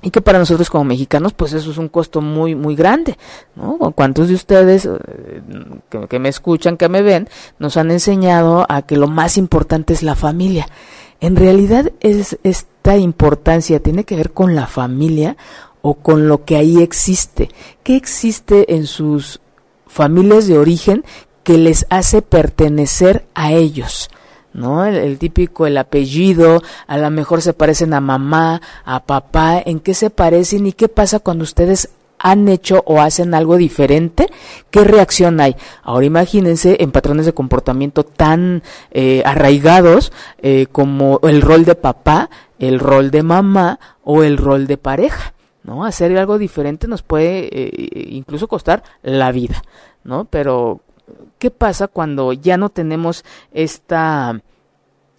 [0.00, 3.16] y que para nosotros como mexicanos pues eso es un costo muy muy grande
[3.56, 3.78] ¿no?
[3.92, 4.86] cuántos de ustedes
[5.88, 7.26] que, me escuchan que me ven
[7.58, 10.68] nos han enseñado a que lo más importante es la familia
[11.26, 15.38] en realidad es esta importancia tiene que ver con la familia
[15.80, 17.48] o con lo que ahí existe.
[17.82, 19.40] ¿Qué existe en sus
[19.86, 21.02] familias de origen
[21.42, 24.10] que les hace pertenecer a ellos?
[24.52, 24.84] ¿no?
[24.84, 29.94] El, típico, el apellido, a lo mejor se parecen a mamá, a papá, ¿en qué
[29.94, 31.88] se parecen y qué pasa cuando ustedes
[32.24, 34.28] han hecho o hacen algo diferente,
[34.70, 35.56] ¿qué reacción hay?
[35.82, 42.30] Ahora imagínense en patrones de comportamiento tan eh, arraigados eh, como el rol de papá,
[42.58, 45.34] el rol de mamá o el rol de pareja.
[45.64, 45.84] ¿no?
[45.84, 49.62] Hacer algo diferente nos puede eh, incluso costar la vida,
[50.02, 50.24] ¿no?
[50.24, 50.80] Pero,
[51.38, 54.40] ¿qué pasa cuando ya no tenemos esta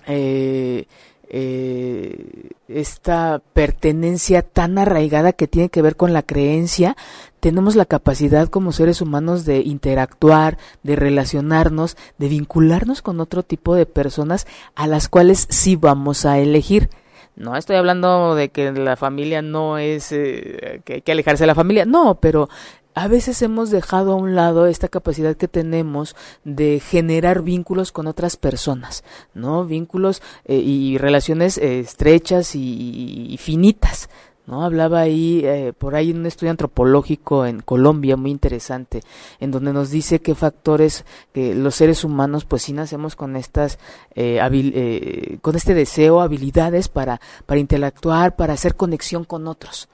[0.07, 0.85] eh,
[1.29, 6.95] eh, esta pertenencia tan arraigada que tiene que ver con la creencia,
[7.39, 13.75] tenemos la capacidad como seres humanos de interactuar, de relacionarnos, de vincularnos con otro tipo
[13.75, 16.89] de personas a las cuales sí vamos a elegir.
[17.35, 21.47] No estoy hablando de que la familia no es eh, que hay que alejarse de
[21.47, 22.47] la familia, no, pero
[22.95, 28.07] a veces hemos dejado a un lado esta capacidad que tenemos de generar vínculos con
[28.07, 29.03] otras personas,
[29.33, 29.65] ¿no?
[29.65, 34.09] Vínculos eh, y relaciones eh, estrechas y, finitas,
[34.47, 34.63] ¿no?
[34.63, 39.01] Hablaba ahí, eh, por ahí un estudio antropológico en Colombia muy interesante,
[39.41, 41.03] en donde nos dice qué factores
[41.33, 43.77] que los seres humanos pues sí nacemos con estas,
[45.41, 49.89] con este deseo, habilidades para, para interactuar, para hacer conexión con otros.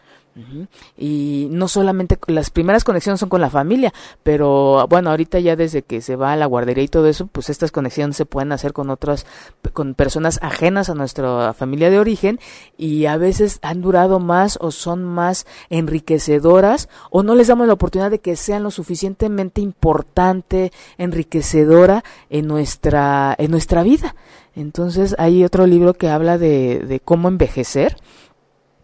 [0.98, 5.82] Y no solamente las primeras conexiones son con la familia, pero bueno, ahorita ya desde
[5.82, 8.72] que se va a la guardería y todo eso, pues estas conexiones se pueden hacer
[8.72, 9.26] con otras,
[9.74, 12.40] con personas ajenas a nuestra familia de origen
[12.78, 17.74] y a veces han durado más o son más enriquecedoras o no les damos la
[17.74, 24.16] oportunidad de que sean lo suficientemente importante, enriquecedora en nuestra, en nuestra vida.
[24.56, 27.98] Entonces hay otro libro que habla de, de cómo envejecer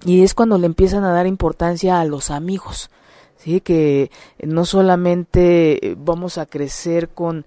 [0.05, 2.89] y es cuando le empiezan a dar importancia a los amigos.
[3.37, 3.61] ¿sí?
[3.61, 4.11] que
[4.43, 7.45] no solamente vamos a crecer con,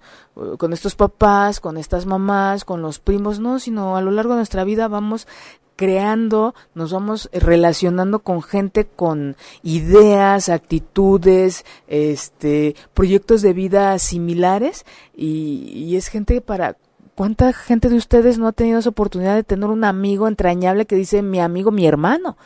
[0.57, 4.37] con estos papás, con estas mamás, con los primos, no, sino a lo largo de
[4.37, 5.27] nuestra vida vamos
[5.75, 14.85] creando, nos vamos relacionando con gente con ideas, actitudes, este, proyectos de vida similares
[15.15, 16.77] y, y es gente para
[17.15, 20.95] ¿Cuánta gente de ustedes no ha tenido esa oportunidad de tener un amigo entrañable que
[20.95, 22.37] dice mi amigo, mi hermano?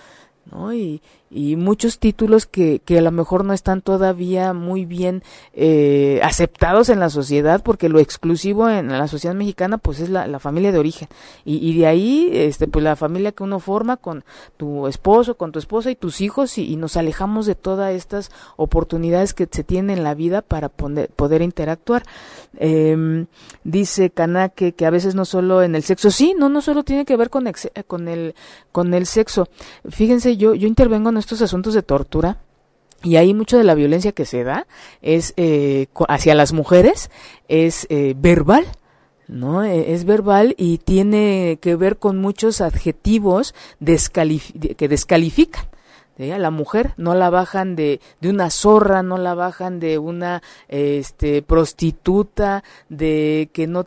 [0.51, 0.73] ¿no?
[0.73, 1.01] Y,
[1.31, 6.89] y muchos títulos que, que a lo mejor no están todavía muy bien eh, aceptados
[6.89, 10.71] en la sociedad porque lo exclusivo en la sociedad mexicana pues es la, la familia
[10.71, 11.07] de origen.
[11.43, 14.23] Y, y, de ahí este pues la familia que uno forma con
[14.57, 19.33] tu esposo con tu esposa y tus hijos y, nos alejamos de todas estas oportunidades
[19.33, 22.03] que se tienen en la vida para poder, poder interactuar.
[22.57, 23.25] Eh,
[23.63, 27.03] dice Kanake que a veces no solo en el sexo sí no no solo tiene
[27.03, 27.51] que ver con,
[27.87, 28.35] con el
[28.71, 29.47] con el sexo.
[29.89, 32.39] Fíjense yo yo intervengo en estos asuntos de tortura,
[33.03, 34.67] y ahí mucho de la violencia que se da
[35.01, 37.11] es eh, hacia las mujeres,
[37.47, 38.65] es eh, verbal.
[39.27, 39.63] ¿no?
[39.63, 45.65] E, es verbal y tiene que ver con muchos adjetivos que descalifican.
[46.17, 50.41] A la mujer, no la bajan de, de una zorra, no la bajan de una
[50.69, 53.85] este, prostituta, de que no,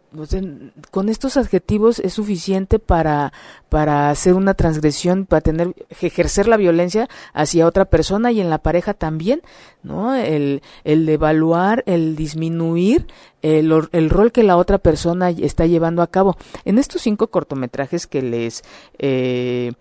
[0.91, 3.33] con estos adjetivos es suficiente para,
[3.71, 8.59] para hacer una transgresión, para tener, ejercer la violencia hacia otra persona y en la
[8.59, 9.41] pareja también,
[9.83, 10.15] ¿no?
[10.15, 13.07] El, el evaluar, el disminuir
[13.43, 16.37] el, el, rol que la otra persona está llevando a cabo.
[16.65, 18.65] En estos cinco cortometrajes que les
[18.99, 19.73] eh,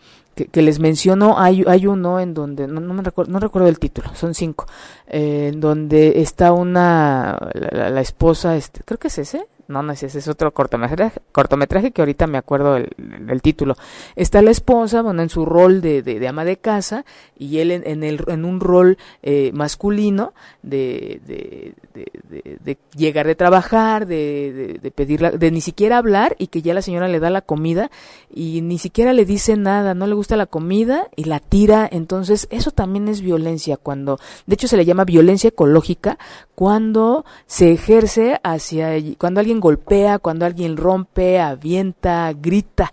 [0.45, 3.79] que, les menciono, hay, hay uno en donde, no, no me recuerdo, no recuerdo el
[3.79, 4.67] título, son cinco,
[5.07, 10.03] eh, en donde está una, la, esposa, este, creo que es ese, no, no es
[10.03, 13.75] ese, es otro cortometraje, cortometraje que ahorita me acuerdo del, título.
[14.15, 17.03] Está la esposa, bueno, en su rol de, de, ama de casa
[17.37, 24.05] y él en, el, en un rol eh, masculino de, de, de, llegar de trabajar,
[24.05, 27.41] de, de, pedirla, de ni siquiera hablar y que ya la señora le da la
[27.41, 27.89] comida
[28.33, 31.87] y ni siquiera le dice nada, no le gusta la comida y la tira.
[31.91, 36.17] Entonces, eso también es violencia cuando, de hecho se le llama violencia ecológica
[36.55, 42.91] cuando se ejerce hacia, cuando alguien golpea, cuando alguien rompe, avienta, grita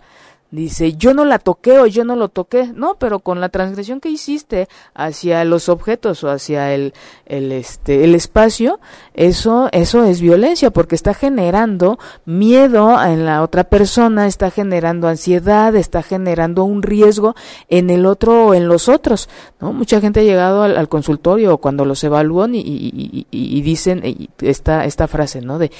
[0.62, 4.00] dice, yo no la toqué o yo no lo toqué, no, pero con la transgresión
[4.00, 6.94] que hiciste hacia los objetos o hacia el,
[7.26, 8.80] el, este, el espacio,
[9.14, 15.74] eso, eso es violencia porque está generando miedo en la otra persona, está generando ansiedad,
[15.76, 17.34] está generando un riesgo
[17.68, 19.28] en el otro o en los otros,
[19.60, 19.72] ¿no?
[19.72, 25.08] Mucha gente ha llegado al, consultorio cuando los evalúan y, y, y, dicen esta, esta
[25.08, 25.58] frase, ¿no?
[25.58, 25.72] De,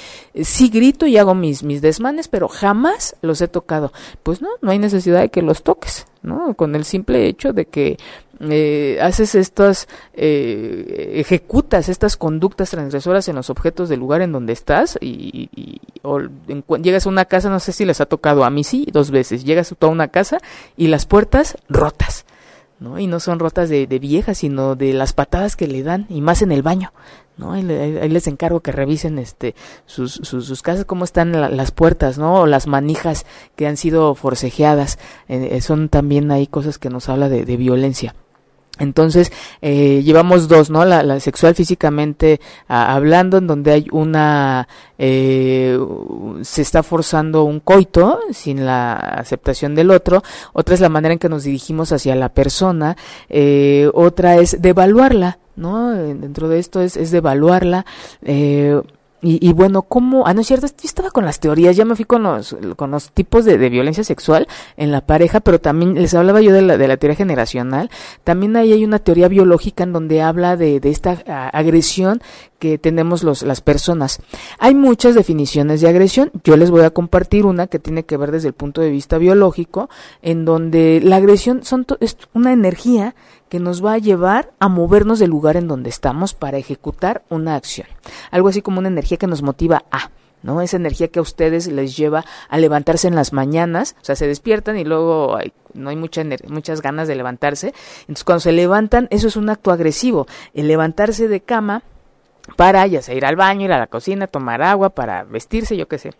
[0.43, 3.93] sí grito y hago mis, mis desmanes, pero jamás los he tocado.
[4.23, 6.55] Pues no, no hay necesidad de que los toques, ¿no?
[6.55, 7.97] Con el simple hecho de que
[8.39, 14.53] eh, haces estas, eh, ejecutas estas conductas transgresoras en los objetos del lugar en donde
[14.53, 16.19] estás y, o
[16.81, 19.45] llegas a una casa, no sé si les ha tocado, a mí sí, dos veces,
[19.45, 20.39] llegas a una casa
[20.75, 22.25] y las puertas rotas.
[22.77, 22.99] ¿no?
[22.99, 26.19] Y no son rotas de, de viejas, sino de las patadas que le dan, y
[26.19, 26.91] más en el baño,
[27.37, 27.51] ¿no?
[27.51, 32.41] Ahí, les encargo que revisen este sus, sus, casas, cómo están las puertas, ¿no?
[32.41, 34.97] O las manijas que han sido forcejeadas.
[35.27, 38.15] Eh, eh, son también hay cosas que nos habla de, violencia.
[38.77, 40.83] Entonces, eh, llevamos dos, ¿no?
[40.83, 44.67] La, la sexual físicamente hablando, en donde hay una,
[44.97, 45.79] eh,
[46.41, 50.23] se está forzando un coito sin la aceptación del otro.
[50.51, 52.97] Otra es la manera en que nos dirigimos hacia la persona.
[53.29, 55.91] Eh, otra es devaluarla, ¿no?
[55.91, 57.85] Dentro de esto es, es devaluarla.
[58.21, 58.81] Eh,
[59.27, 60.27] y, bueno, ¿cómo?
[60.27, 62.91] Ah, no es cierto, yo estaba con las teorías, ya me fui con los, con
[62.91, 66.77] los tipos de, violencia sexual en la pareja, pero también les hablaba yo de la,
[66.77, 67.89] de la teoría generacional.
[68.23, 71.13] También ahí hay una teoría biológica en donde habla de, de esta
[71.53, 72.21] agresión
[72.59, 74.19] que tenemos los, las personas.
[74.59, 76.31] Hay muchas definiciones de agresión.
[76.43, 79.17] Yo les voy a compartir una que tiene que ver desde el punto de vista
[79.17, 79.89] biológico,
[80.21, 83.15] en donde la agresión son es una energía
[83.49, 87.55] que nos va a llevar a movernos del lugar en donde estamos para ejecutar una
[87.55, 87.87] acción.
[88.31, 90.09] Algo así como una energía que nos motiva a.
[90.43, 90.61] ¿no?
[90.61, 94.27] Esa energía que a ustedes les lleva a levantarse en las mañanas, o sea, se
[94.27, 95.37] despiertan y luego
[95.73, 97.73] no hay mucha muchas ganas de levantarse.
[98.01, 100.27] Entonces, cuando se levantan, eso es un acto agresivo.
[100.53, 101.81] El levantarse de cama
[102.55, 105.87] para ya sea ir al baño, ir a la cocina, tomar agua, para vestirse, yo
[105.87, 106.11] qué sé.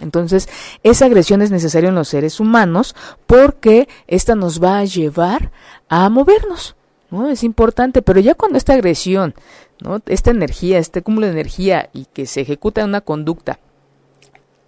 [0.00, 0.48] Entonces,
[0.82, 2.94] esa agresión es necesaria en los seres humanos
[3.26, 5.50] porque esta nos va a llevar
[5.88, 6.76] a movernos,
[7.10, 7.28] ¿no?
[7.28, 9.34] Es importante, pero ya cuando esta agresión,
[9.80, 10.00] ¿no?
[10.06, 13.58] Esta energía, este cúmulo de energía y que se ejecuta en una conducta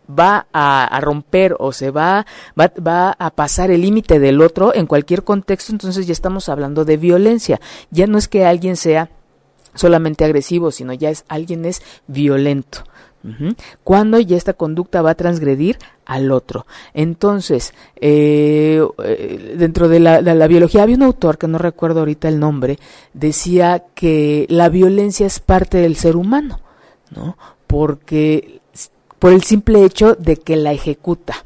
[0.08, 2.26] va a, romper o se va,
[2.58, 6.84] va, va a pasar el límite del otro en cualquier contexto, entonces ya estamos hablando
[6.84, 7.60] de violencia.
[7.90, 9.10] Ya no es que alguien sea
[9.74, 12.84] solamente agresivo, sino ya es alguien es violento.
[13.84, 16.66] Cuando ya esta conducta va a transgredir al otro.
[16.92, 22.40] Entonces, eh, eh, dentro de la, biología, había un autor que no recuerdo ahorita el
[22.40, 22.78] nombre,
[23.14, 26.60] decía que la violencia es parte del ser humano,
[27.10, 27.36] ¿no?
[27.66, 28.60] Porque
[29.18, 31.44] por el simple hecho de que la ejecuta.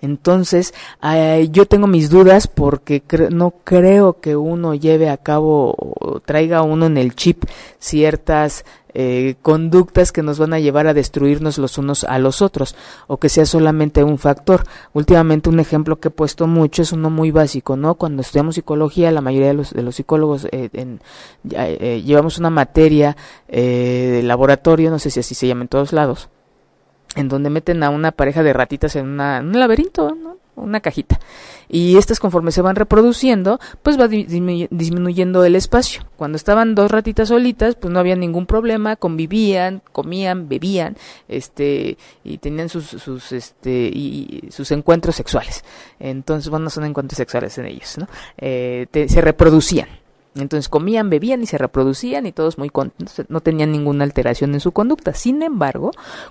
[0.00, 6.20] Entonces, eh, yo tengo mis dudas porque no creo que uno lleve a cabo o
[6.20, 7.44] traiga uno en el chip
[7.78, 8.64] ciertas
[8.94, 12.74] eh, conductas que nos van a llevar a destruirnos los unos a los otros
[13.06, 14.64] o que sea solamente un factor.
[14.92, 17.94] Últimamente un ejemplo que he puesto mucho es uno muy básico, ¿no?
[17.94, 21.00] Cuando estudiamos psicología, la mayoría de los, de los psicólogos eh, en,
[21.42, 23.16] llevamos una materia
[23.48, 26.28] de laboratorio, no sé si así se llama en todos lados,
[27.16, 30.41] en donde meten a una pareja de ratitas en, un laberinto, ¿no?
[30.56, 31.18] Una cajita.
[31.68, 36.04] Y estas conforme se van reproduciendo, pues va disminuyendo el espacio.
[36.16, 40.96] Cuando estaban dos ratitas solitas, pues no había ningún problema, convivían, comían, bebían,
[41.28, 45.64] este, y tenían sus, sus, este, y, sus encuentros sexuales.
[45.98, 48.08] Entonces, bueno, no son encuentros sexuales en ellos, ¿no?
[48.36, 50.01] Eh, se reproducían.
[50.34, 54.60] Entonces comían, bebían y se reproducían y todos muy contentos, no tenían ninguna alteración en
[54.60, 55.12] su conducta.
[55.12, 55.90] Sin embargo,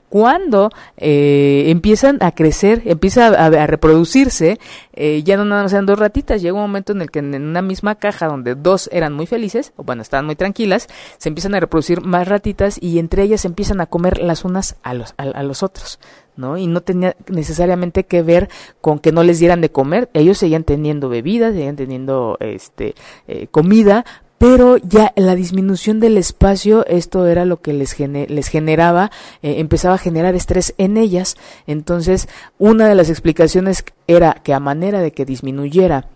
[0.09, 4.59] cuando eh, empiezan a crecer, empieza a, reproducirse,
[4.93, 7.36] eh, ya no nada más eran dos ratitas, llega un momento en el que en
[7.36, 11.56] una misma caja donde dos eran muy felices, o bueno, estaban muy tranquilas, se empiezan
[11.56, 15.43] a reproducir más ratitas y entre ellas empiezan a comer las unas a los, a
[15.43, 15.99] los otros.
[16.38, 16.58] ¿no?
[16.58, 18.49] Y no tenía necesariamente que ver
[18.80, 22.95] con que no les dieran de comer, ellos seguían teniendo bebidas, seguían teniendo este
[23.27, 24.06] eh, comida,
[24.41, 29.12] pero ya la disminución del espacio, esto era lo que les, les generaba,
[29.43, 31.38] eh, empezaba a generar estrés en ellas.
[31.67, 32.27] Entonces,
[32.58, 36.08] una de las explicaciones era que a manera de que disminuyera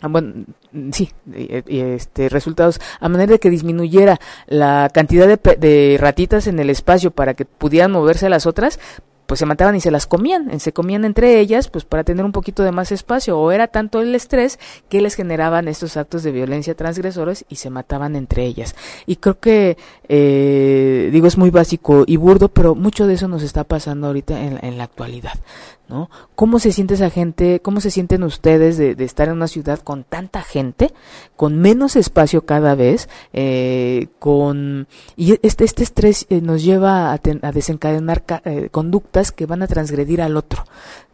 [0.00, 0.46] ah, bueno,
[0.92, 1.10] sí,
[1.66, 7.10] este, resultados, a manera de que disminuyera la cantidad de, de, ratitas en el espacio
[7.10, 8.80] para que pudieran moverse las otras,
[9.28, 12.32] pues se mataban y se las comían, se comían entre ellas, pues para tener un
[12.32, 16.32] poquito de más espacio, o era tanto el estrés que les generaban estos actos de
[16.32, 18.74] violencia transgresores y se mataban entre ellas.
[19.04, 19.76] Y creo que,
[20.08, 24.40] eh, digo, es muy básico y burdo, pero mucho de eso nos está pasando ahorita
[24.40, 25.34] en, en la actualidad.
[25.88, 26.10] ¿No?
[26.34, 27.60] ¿Cómo se siente esa gente?
[27.60, 30.92] ¿Cómo se sienten ustedes de, estar en una ciudad con tanta gente,
[31.36, 37.18] con menos espacio cada vez, eh, con y este este estrés eh, nos lleva a,
[37.52, 40.64] desencadenar eh, conductas que van a transgredir al otro,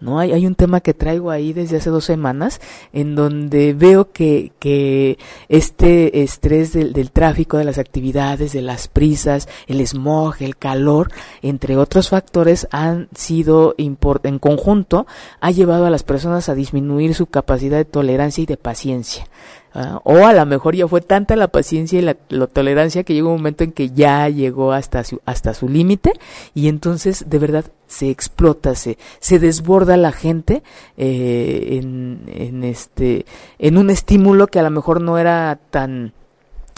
[0.01, 0.19] ¿no?
[0.19, 2.61] Hay, hay un tema que traigo ahí desde hace dos semanas
[2.93, 8.89] en donde veo que, que este estrés del, del tráfico, de las actividades, de las
[8.89, 13.97] prisas, el smog, el calor, entre otros factores, han sido en
[14.39, 15.07] conjunto junto
[15.41, 19.27] ha llevado a las personas a disminuir su capacidad de tolerancia y de paciencia.
[19.75, 20.01] ¿ah?
[20.05, 22.15] o a lo mejor ya fue tanta la paciencia y la,
[22.47, 26.13] tolerancia que llegó un momento en que ya llegó hasta su, hasta su límite
[26.55, 30.63] y entonces de verdad se explota, se, se desborda la gente
[30.97, 33.27] eh, en, en, este,
[33.59, 36.13] en un estímulo que a lo mejor no era tan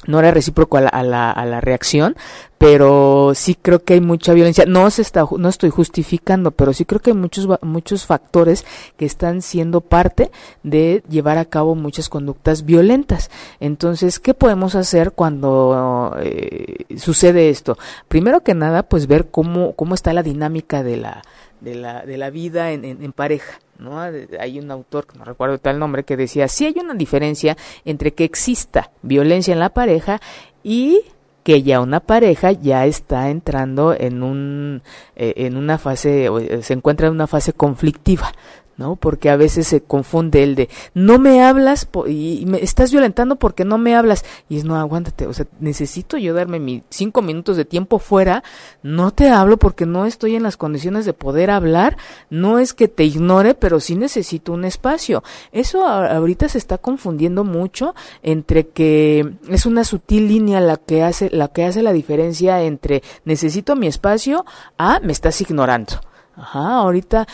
[0.06, 2.16] no era recíproco a la, a la, a la reacción,
[2.58, 4.64] pero sí creo que hay mucha violencia.
[4.66, 8.64] No se está, no estoy justificando, pero sí creo que hay muchos, muchos factores
[8.96, 10.30] que están siendo parte
[10.62, 13.30] de llevar a cabo muchas conductas violentas.
[13.60, 17.76] Entonces, ¿qué podemos hacer cuando eh, sucede esto?
[18.08, 21.22] Primero que nada, pues ver cómo, cómo está la dinámica de la,
[21.60, 23.60] de la, de la vida en, en, pareja.
[23.78, 24.00] ¿no?
[24.00, 28.14] Hay un autor, que no recuerdo tal nombre, que decía, sí hay una diferencia entre
[28.14, 30.20] que exista violencia en la pareja
[30.62, 31.02] y
[31.46, 34.82] que ya una pareja ya está entrando en un
[35.14, 36.28] eh, en una fase
[36.60, 38.32] se encuentra en una fase conflictiva
[38.76, 38.96] ¿no?
[38.96, 43.64] Porque a veces se confunde el de no me hablas y me estás violentando porque
[43.64, 47.56] no me hablas y es no aguántate, o sea, necesito yo darme mis cinco minutos
[47.56, 48.42] de tiempo fuera,
[48.82, 51.96] no te hablo porque no estoy en las condiciones de poder hablar,
[52.30, 55.22] no es que te ignore, pero sí necesito un espacio.
[55.52, 61.30] Eso ahorita se está confundiendo mucho entre que es una sutil línea la que hace
[61.30, 64.44] la que hace la diferencia entre necesito mi espacio
[64.78, 66.00] a me estás ignorando.
[66.36, 67.26] Ajá, ahorita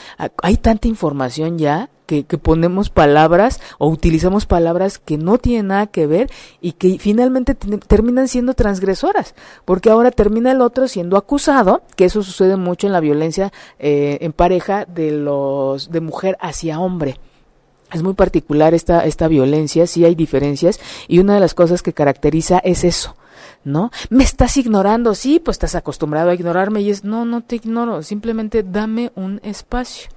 [0.42, 5.88] hay tanta información ya que, que, ponemos palabras o utilizamos palabras que no tienen nada
[5.88, 9.34] que ver y que finalmente terminan siendo transgresoras,
[9.64, 14.18] porque ahora termina el otro siendo acusado, que eso sucede mucho en la violencia eh,
[14.20, 17.18] en pareja de los de mujer hacia hombre.
[17.92, 21.92] Es muy particular esta, esta violencia, sí hay diferencias y una de las cosas que
[21.92, 23.16] caracteriza es eso,
[23.64, 23.90] ¿no?
[24.10, 28.02] Me estás ignorando, sí, pues estás acostumbrado a ignorarme y es, no, no te ignoro,
[28.02, 30.10] simplemente dame un espacio.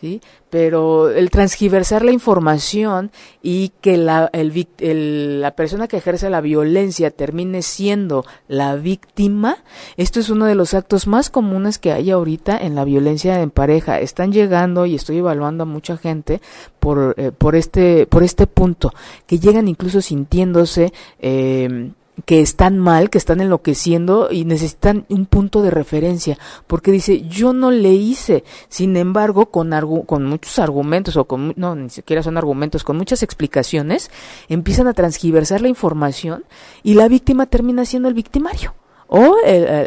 [0.00, 0.22] ¿Sí?
[0.48, 3.10] Pero el transgiversar la información
[3.42, 9.58] y que la, el, la persona que ejerce la violencia termine siendo la víctima,
[9.98, 13.50] esto es uno de los actos más comunes que hay ahorita en la violencia en
[13.50, 14.00] pareja.
[14.00, 16.40] Están llegando y estoy evaluando a mucha gente
[16.78, 18.94] por, eh, por, este, por este punto,
[19.26, 21.90] que llegan incluso sintiéndose eh,
[22.24, 27.52] que están mal, que están enloqueciendo y necesitan un punto de referencia, porque dice, yo
[27.52, 29.70] no le hice, sin embargo, con,
[30.06, 34.10] con muchos argumentos, o con, no, ni siquiera son argumentos, con muchas explicaciones,
[34.48, 36.44] empiezan a transgiversar la información
[36.82, 38.74] y la víctima termina siendo el victimario.
[39.12, 39.38] O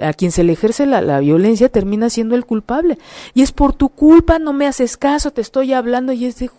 [0.01, 2.97] a quien se le ejerce la, la violencia termina siendo el culpable.
[3.33, 6.49] Y es por tu culpa, no me haces caso, te estoy hablando y es de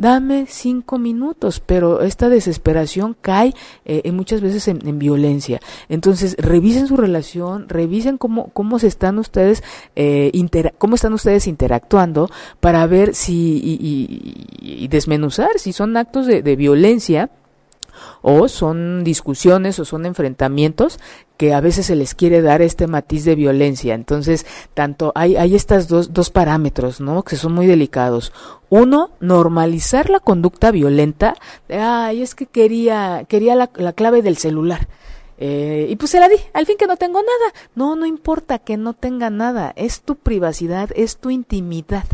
[0.00, 5.60] dame cinco minutos, pero esta desesperación cae eh, muchas veces en, violencia.
[5.90, 9.62] Entonces, revisen su relación, revisen cómo, cómo se están ustedes,
[9.96, 10.32] eh,
[10.78, 12.30] cómo están ustedes interactuando
[12.60, 17.30] para ver si, y, desmenuzar si son actos de, de violencia
[18.22, 20.98] o son discusiones o son enfrentamientos
[21.36, 23.94] que a veces se les quiere dar este matiz de violencia.
[23.94, 24.44] Entonces,
[24.74, 27.22] tanto hay, hay estas dos, dos parámetros, ¿no?
[27.22, 28.32] Que son muy delicados.
[28.68, 31.34] Uno, normalizar la conducta violenta.
[31.68, 34.86] Ay, es que quería, quería la, la clave del celular.
[35.42, 37.54] Eh, y pues se la di, al fin que no tengo nada.
[37.74, 42.04] No, no importa que no tenga nada, es tu privacidad, es tu intimidad.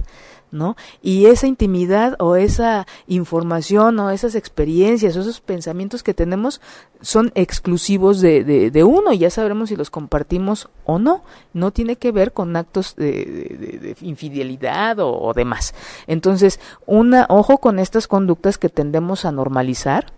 [0.51, 0.77] ¿No?
[1.03, 6.61] Y esa intimidad o esa información o esas experiencias o esos pensamientos que tenemos
[7.01, 11.23] son exclusivos de, de, uno y ya sabremos si los compartimos o no.
[11.53, 15.75] No tiene que ver con actos de, infidelidad o, o, demás.
[16.07, 20.13] Entonces, una, ojo con estas conductas que tendemos a normalizar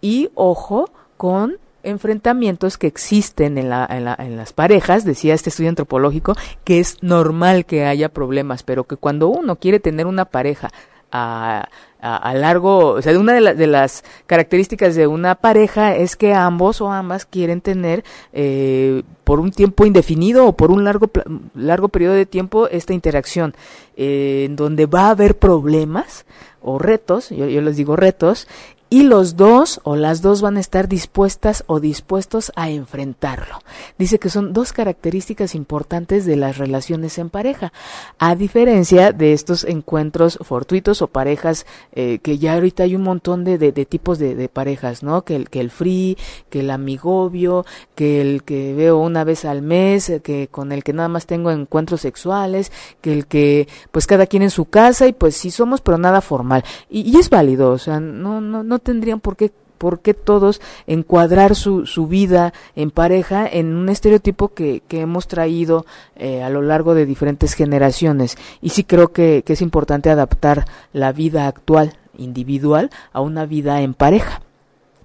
[0.00, 1.58] y ojo con
[1.88, 6.34] enfrentamientos que existen en, la, en, la, en, las parejas, decía este estudio antropológico,
[6.64, 10.70] que es normal que haya problemas, pero que cuando uno quiere tener una pareja
[11.10, 11.68] a,
[12.00, 16.80] a, largo, o sea, una de, de, las características de una pareja es que ambos
[16.80, 21.10] o ambas quieren tener eh, por un tiempo indefinido o por un largo,
[21.54, 23.54] largo periodo de tiempo esta interacción,
[23.96, 26.24] eh, en donde va a haber problemas
[26.60, 28.46] o retos, yo, yo les digo retos,
[28.90, 33.58] y los dos o las dos van a estar dispuestas o dispuestos a enfrentarlo.
[33.98, 37.72] Dice que son dos características importantes de las relaciones en pareja,
[38.18, 43.44] a diferencia de estos encuentros fortuitos o parejas eh, que ya ahorita hay un montón
[43.44, 45.22] de, de, tipos de, de, parejas, ¿no?
[45.22, 46.16] Que el, que el free,
[46.48, 50.92] que el amigobio, que el que veo una vez al mes, que con el que
[50.92, 55.12] nada más tengo encuentros sexuales, que el que pues cada quien en su casa y
[55.12, 56.64] pues sí somos pero nada formal.
[56.88, 60.60] Y, y es válido, o sea, no, no, no tendrían por qué por qué todos
[60.86, 66.50] encuadrar su, su vida en pareja en un estereotipo que, que hemos traído eh, a
[66.50, 68.36] lo largo de diferentes generaciones.
[68.60, 73.80] Y sí creo que, que es importante adaptar la vida actual individual a una vida
[73.80, 74.42] en pareja.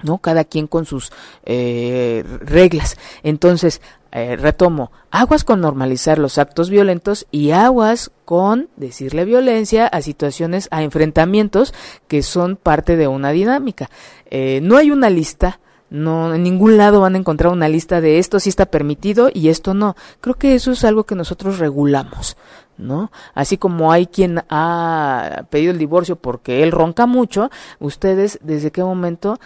[0.01, 0.17] ¿no?
[0.17, 1.11] Cada quien con sus
[1.45, 2.97] eh, reglas.
[3.23, 3.81] Entonces,
[4.15, 10.67] eh, retomo, aguas con normalizar los actos violentos y aguas con decirle violencia a situaciones,
[10.69, 11.73] a enfrentamientos
[12.07, 13.89] que son parte de una dinámica.
[14.29, 15.59] Eh, no hay una lista,
[15.89, 19.49] no en ningún lado van a encontrar una lista de esto sí está permitido y
[19.49, 19.95] esto no.
[20.21, 22.37] Creo que eso es algo que nosotros regulamos.
[22.77, 23.11] ¿No?
[23.33, 27.49] Así como hay quien ha pedido el divorcio porque él ronca mucho,
[27.79, 29.39] ustedes desde qué momento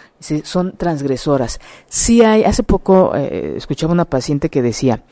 [0.44, 1.60] son transgresoras.
[1.88, 5.02] Sí hay, hace poco eh, escuchaba una paciente que decía,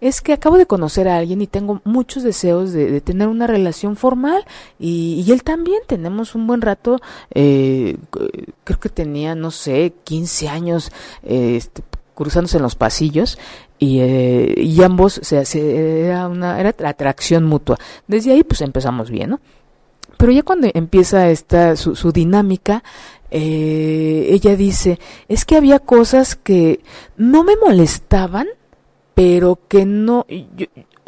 [0.00, 3.96] es que acabo de conocer a alguien y tengo muchos deseos de, tener una relación
[3.96, 4.44] formal
[4.78, 7.00] y, él también, tenemos un buen rato,
[7.30, 7.96] eh,
[8.64, 11.82] creo que tenía, no sé, 15 años, eh, este,
[12.14, 13.38] cruzándose en los pasillos
[13.78, 17.78] y, eh, y ambos se, se, era una era atracción mutua.
[18.06, 19.40] Desde ahí pues empezamos bien, ¿no?
[20.16, 22.84] Pero ya cuando empieza esta su, su dinámica,
[23.30, 24.98] eh, ella dice,
[25.28, 26.80] es que había cosas que
[27.16, 28.46] no me molestaban,
[29.14, 30.24] pero que no,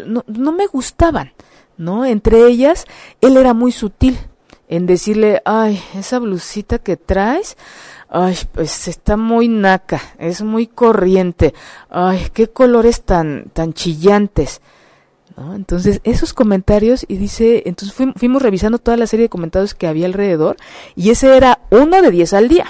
[0.05, 1.33] no, no me gustaban,
[1.77, 2.05] ¿no?
[2.05, 2.85] Entre ellas,
[3.21, 4.19] él era muy sutil
[4.69, 7.57] en decirle, ay, esa blusita que traes,
[8.09, 11.55] Ay, pues está muy naca, es muy corriente.
[11.91, 14.61] Ay, qué colores tan, tan chillantes.
[15.37, 15.55] ¿No?
[15.55, 20.07] Entonces, esos comentarios, y dice, entonces fuimos, revisando toda la serie de comentarios que había
[20.07, 20.57] alrededor,
[20.95, 22.67] y ese era uno de diez al día.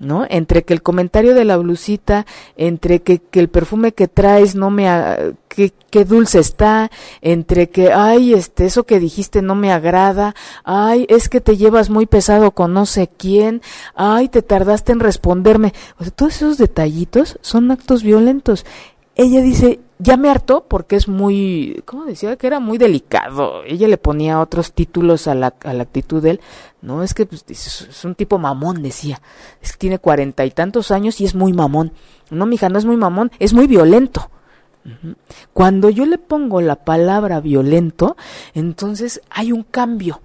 [0.00, 0.26] ¿No?
[0.28, 2.26] Entre que el comentario de la blusita,
[2.56, 4.88] entre que, que el perfume que traes no me,
[5.46, 6.90] que, qué dulce está,
[7.20, 10.34] entre que, ay, este, eso que dijiste no me agrada,
[10.64, 13.60] ay, es que te llevas muy pesado con no sé quién,
[13.94, 15.74] ay, te tardaste en responderme.
[15.98, 18.64] O sea, todos esos detallitos son actos violentos.
[19.16, 22.36] Ella dice, ya me hartó porque es muy, ¿cómo decía?
[22.36, 23.62] Que era muy delicado.
[23.64, 26.40] Ella le ponía otros títulos a la, a la actitud de él.
[26.80, 29.20] No, es que pues, es un tipo mamón, decía.
[29.60, 31.92] Es que tiene cuarenta y tantos años y es muy mamón.
[32.30, 34.30] No, mija, no es muy mamón, es muy violento.
[35.52, 38.16] Cuando yo le pongo la palabra violento,
[38.54, 40.22] entonces hay un cambio,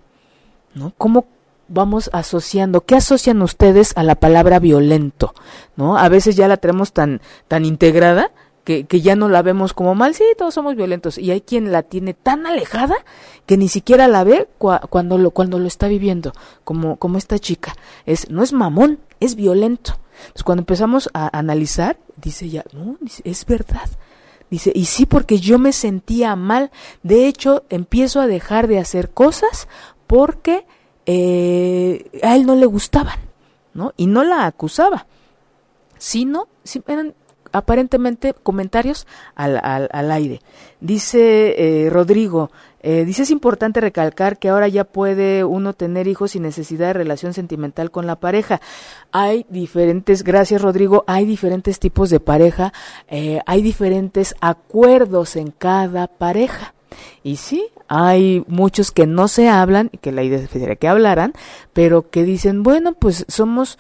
[0.73, 0.93] ¿no?
[0.97, 1.25] ¿Cómo
[1.67, 2.85] vamos asociando?
[2.85, 5.33] ¿Qué asocian ustedes a la palabra violento?
[5.75, 5.97] ¿No?
[5.97, 7.19] A veces ya la tenemos tan,
[7.49, 8.31] tan integrada
[8.65, 11.83] que, ya no la vemos como mal, sí, todos somos violentos, y hay quien la
[11.83, 12.95] tiene tan alejada
[13.45, 17.75] que ni siquiera la ve cuando, lo, cuando lo está viviendo, como, como esta chica.
[18.05, 19.99] Es, no es mamón, es violento.
[20.17, 23.89] Entonces cuando empezamos a analizar, dice ya, no, es verdad.
[24.49, 26.71] Dice, y sí, porque yo me sentía mal.
[27.03, 29.67] De hecho, empiezo a dejar de hacer cosas
[30.07, 30.65] porque
[31.05, 33.19] eh, a él no le gustaban,
[33.73, 33.93] ¿no?
[33.97, 35.07] Y no la acusaba,
[35.97, 36.47] sino,
[36.87, 37.15] eran
[37.55, 40.41] aparentemente comentarios al, al, al aire.
[40.81, 42.51] Dice eh, Rodrigo,
[42.81, 46.93] eh, dice es importante recalcar que ahora ya puede uno tener hijos sin necesidad de
[46.93, 48.59] relación sentimental con la pareja.
[49.11, 52.73] Hay diferentes, gracias Rodrigo, hay diferentes tipos de pareja,
[53.07, 56.73] eh, hay diferentes acuerdos en cada pareja.
[57.23, 61.33] Y sí, hay muchos que no se hablan, que la idea sería que hablaran,
[61.73, 63.77] pero que dicen, bueno, pues somos,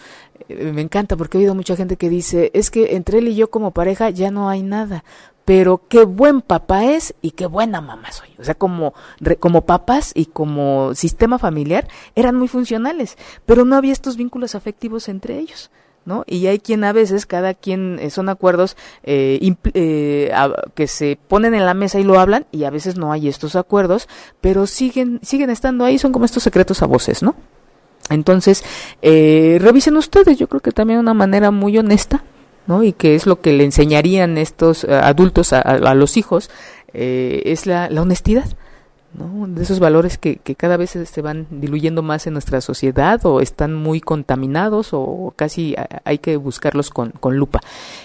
[0.49, 3.35] eh, me encanta porque he oído mucha gente que dice, es que entre él y
[3.35, 5.03] yo como pareja ya no hay nada,
[5.45, 8.29] pero qué buen papá es y qué buena mamá soy.
[8.39, 8.93] O sea, como,
[9.39, 15.07] como papás y como sistema familiar eran muy funcionales, pero no había estos vínculos afectivos
[15.07, 15.69] entre ellos.
[16.05, 16.23] ¿No?
[16.27, 19.39] Y hay quien a veces, cada quien eh, son acuerdos eh,
[19.73, 20.31] eh,
[20.75, 23.55] que se ponen en la mesa y lo hablan y a veces no hay estos
[23.55, 24.07] acuerdos,
[24.39, 27.35] pero siguen, siguen estando ahí, son como estos secretos a voces, ¿no?
[28.09, 28.63] Entonces,
[29.01, 32.23] eh, revisen ustedes, yo creo que también una manera muy honesta,
[32.67, 32.83] ¿no?
[32.83, 36.51] Y que es lo que le enseñarían estos adultos a, a, los hijos,
[36.93, 38.45] es la, la honestidad.
[39.17, 39.47] ¿No?
[39.47, 43.73] de esos valores que, cada vez se van diluyendo más en nuestra sociedad o están
[43.73, 47.61] muy contaminados o casi hay que buscarlos con, con lupa.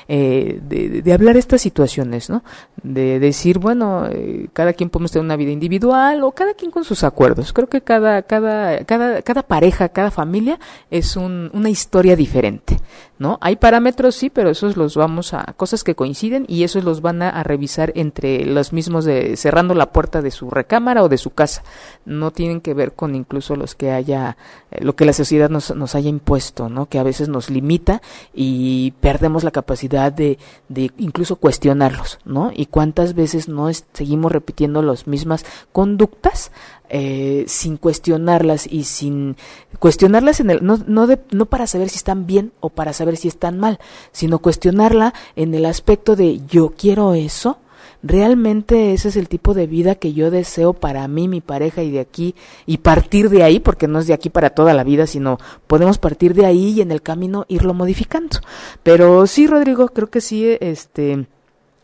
[0.08, 2.42] Eh, de, de, hablar estas situaciones, ¿no?
[2.82, 6.84] De decir, bueno, eh, cada quien podemos tener una vida individual o cada quien con
[6.84, 7.52] sus acuerdos.
[7.52, 10.58] Creo que cada, cada, cada, cada pareja, cada familia
[10.90, 12.78] es un, una historia diferente,
[13.20, 13.36] ¿no?
[13.42, 17.20] Hay parámetros, sí, pero esos los vamos a, cosas que coinciden y esos los van
[17.20, 21.28] a, revisar entre los mismos de, cerrando la puerta de su recámara o de su
[21.30, 21.62] casa.
[22.06, 24.38] No tienen que ver con incluso los que haya,
[24.70, 26.86] eh, lo que la sociedad nos, nos haya impuesto, ¿no?
[26.86, 28.00] Que a veces nos limita
[28.32, 30.38] y perdemos la capacidad de,
[30.70, 32.52] de incluso cuestionarlos, ¿no?
[32.54, 36.52] Y cuántas veces no seguimos repitiendo las mismas conductas
[36.90, 39.36] eh, sin cuestionarlas y sin
[39.78, 43.16] cuestionarlas en el no no de, no para saber si están bien o para saber
[43.16, 43.78] si están mal,
[44.10, 47.58] sino cuestionarla en el aspecto de yo quiero eso,
[48.02, 51.90] realmente ese es el tipo de vida que yo deseo para mí, mi pareja y
[51.90, 52.34] de aquí
[52.66, 55.98] y partir de ahí, porque no es de aquí para toda la vida, sino podemos
[55.98, 58.38] partir de ahí y en el camino irlo modificando.
[58.82, 61.26] Pero sí, Rodrigo, creo que sí, este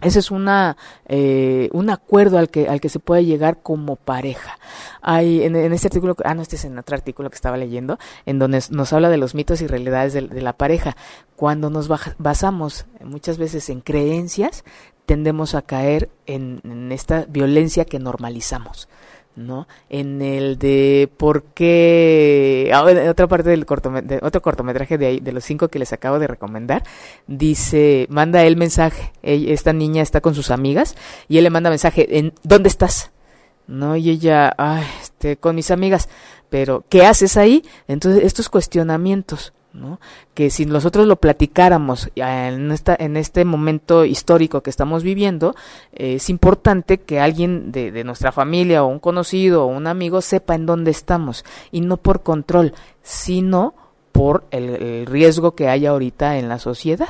[0.01, 0.76] ese es una
[1.07, 4.59] eh, un acuerdo al que al que se puede llegar como pareja.
[5.01, 8.38] Hay en, este artículo, ah no, este es en otro artículo que estaba leyendo, en
[8.38, 10.97] donde nos habla de los mitos y realidades de, la pareja.
[11.34, 11.88] Cuando nos
[12.18, 14.64] basamos muchas veces en creencias,
[15.07, 18.88] tendemos a caer en esta violencia que normalizamos.
[19.37, 19.68] ¿No?
[19.89, 25.32] En el de por qué, ah, otra parte del cortometraje, otro cortometraje de ahí, de
[25.32, 26.82] los cinco que les acabo de recomendar,
[27.26, 30.97] dice, manda el mensaje, esta niña está con sus amigas
[31.28, 33.12] y él le manda mensaje, ¿en dónde estás?
[33.66, 36.09] No, y ella, ay, este, con mis amigas,
[36.49, 37.64] pero ¿qué haces ahí?
[37.89, 40.00] Entonces, estos cuestionamientos, ¿no?
[40.34, 45.54] Que si nosotros lo platicáramos en, esta, en este momento histórico que estamos viviendo,
[45.92, 50.54] eh, es importante que alguien de, nuestra familia o un conocido o un amigo sepa
[50.54, 52.72] en dónde estamos y no por control,
[53.02, 53.74] sino
[54.12, 57.08] por el, riesgo que hay ahorita en la sociedad.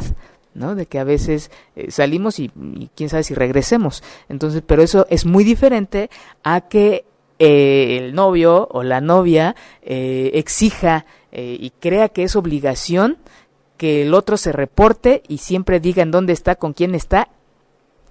[0.54, 0.74] ¿no?
[0.74, 2.50] De que a veces eh, salimos y,
[2.94, 4.02] quién sabe si regresemos.
[4.30, 6.08] Entonces, pero eso es muy diferente
[6.42, 7.04] a que
[7.38, 13.18] eh, el novio o la novia eh, exija eh, y crea que es obligación
[13.76, 17.28] que el otro se reporte y siempre diga en dónde está, con quién está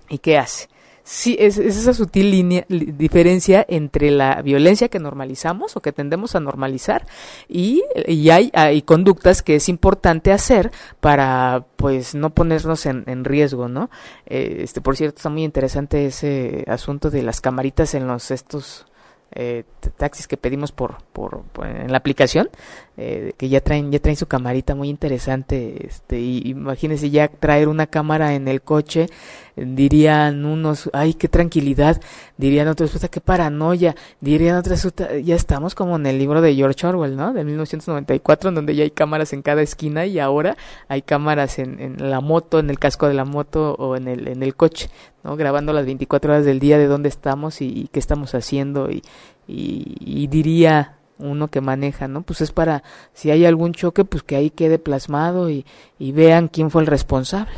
[0.09, 0.69] y qué hace.
[1.07, 6.35] Sí, es, es esa sutil línea, diferencia entre la violencia que normalizamos o que tendemos
[6.35, 7.05] a normalizar
[7.47, 13.23] y, y hay, hay, conductas que es importante hacer para pues no ponernos en, en
[13.23, 13.91] riesgo, ¿no?
[14.25, 18.87] Eh, este, por cierto, está muy interesante ese asunto de las camaritas en los estos
[19.31, 19.63] eh,
[19.97, 22.49] taxis que pedimos por, por, en la aplicación
[22.97, 27.67] eh, que ya traen ya traen su camarita muy interesante este y imagínense ya traer
[27.67, 29.07] una cámara en el coche
[29.55, 32.01] dirían unos ay qué tranquilidad
[32.37, 34.87] dirían otros puta qué paranoia dirían otros
[35.23, 38.83] ya estamos como en el libro de George Orwell no de 1994 en donde ya
[38.83, 40.55] hay cámaras en cada esquina y ahora
[40.87, 44.27] hay cámaras en, en la moto en el casco de la moto o en el
[44.27, 44.89] en el coche
[45.25, 45.35] ¿no?
[45.35, 49.03] grabando las 24 horas del día de dónde estamos y, qué estamos haciendo y,
[49.47, 52.21] y, diría uno que maneja, ¿no?
[52.21, 55.65] Pues es para, si hay algún choque, pues que ahí quede plasmado y,
[55.99, 57.53] y vean quién fue el responsable,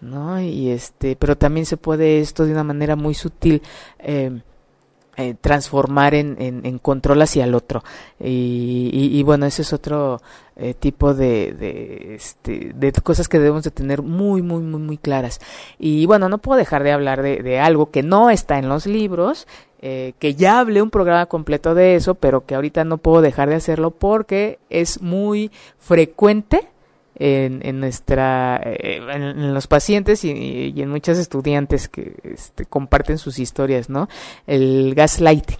[0.00, 0.40] ¿no?
[0.40, 3.62] Y este, pero también se puede esto de una manera muy sutil,
[3.98, 4.40] eh,
[5.18, 7.82] eh, transformar en, en, en, control hacia el otro.
[8.20, 10.22] Y, y, bueno, ese es otro
[10.54, 14.96] eh, tipo de, de, este, de cosas que debemos de tener muy, muy, muy, muy
[14.96, 15.40] claras.
[15.76, 18.86] Y bueno, no puedo dejar de hablar de, de algo que no está en los
[18.86, 19.48] libros,
[19.80, 23.48] eh, que ya hablé un programa completo de eso, pero que ahorita no puedo dejar
[23.48, 26.68] de hacerlo porque es muy frecuente
[27.18, 33.38] en, en nuestra, eh, en, los pacientes y, en muchas estudiantes que este, comparten sus
[33.38, 34.08] historias, ¿no?
[34.46, 35.58] El gaslighting.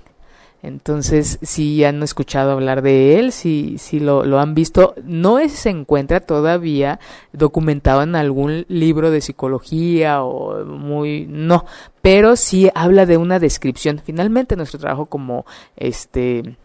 [0.61, 5.71] Entonces, si han escuchado hablar de él, si, si lo, lo han visto, no se
[5.71, 6.99] encuentra todavía
[7.33, 11.65] documentado en algún libro de psicología o muy, no,
[12.03, 14.01] pero sí habla de una descripción.
[14.05, 15.47] Finalmente, nuestro trabajo como
[15.77, 16.57] este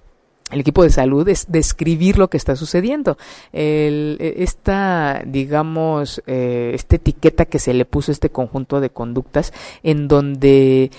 [0.52, 3.18] el equipo de salud es describir lo que está sucediendo.
[3.52, 9.54] El, e, esta, digamos, eh, esta etiqueta que se le puso este conjunto de conductas
[9.84, 10.92] en donde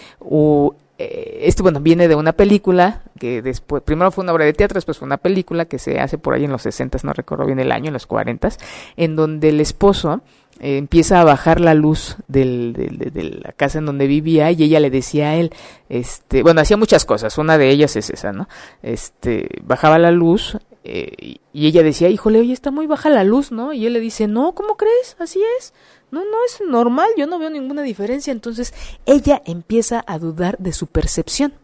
[0.97, 4.77] eh, este, bueno, viene de una película que después, primero fue una obra de teatro,
[4.77, 7.59] después fue una película que se hace por ahí en los 60, no recuerdo bien
[7.59, 8.51] el año, en los 40,
[8.97, 10.21] en donde el esposo
[10.61, 14.81] eh, empieza a bajar la luz del, de, la casa en donde vivía y ella
[14.81, 15.53] le decía a él,
[15.89, 18.49] este, bueno, hacía muchas cosas, una de ellas es esa, ¿no?
[18.83, 23.51] Este, bajaba la luz eh, y ella decía, híjole, oye, está muy baja la luz,
[23.51, 23.73] ¿no?
[23.73, 25.17] Y él le dice, no, ¿cómo crees?
[25.19, 25.73] Así es.
[26.11, 28.33] No, no es normal, yo no veo ninguna diferencia.
[28.33, 28.75] Entonces
[29.07, 31.55] ella empieza a dudar de su percepción.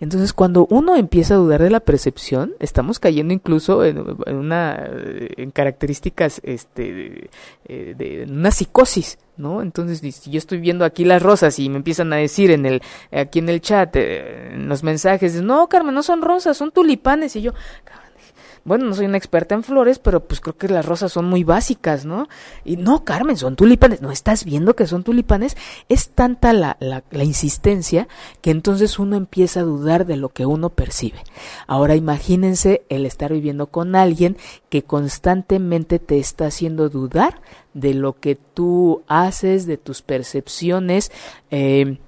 [0.00, 5.50] Entonces, cuando uno empieza a dudar de la percepción, estamos cayendo incluso en, una en
[5.50, 7.28] características este
[7.68, 9.62] de, de, una psicosis, ¿no?
[9.62, 12.82] Entonces, si yo estoy viendo aquí las rosas y me empiezan a decir en el
[13.12, 17.36] aquí en el chat eh, en los mensajes, "No, Carmen, no son rosas, son tulipanes."
[17.36, 17.52] Y yo,
[18.68, 21.42] bueno, no soy una experta en flores, pero pues creo que las rosas son muy
[21.42, 22.28] básicas, ¿no?
[22.64, 24.02] Y no, Carmen, son tulipanes.
[24.02, 25.56] ¿No estás viendo que son tulipanes?
[25.88, 28.08] Es tanta la, la, la insistencia
[28.42, 31.18] que entonces uno empieza a dudar de lo que uno percibe.
[31.66, 34.36] Ahora imagínense el estar viviendo con alguien
[34.68, 37.40] que constantemente te está haciendo dudar
[37.72, 41.10] de lo que tú haces, de tus percepciones.
[41.50, 41.98] Eh,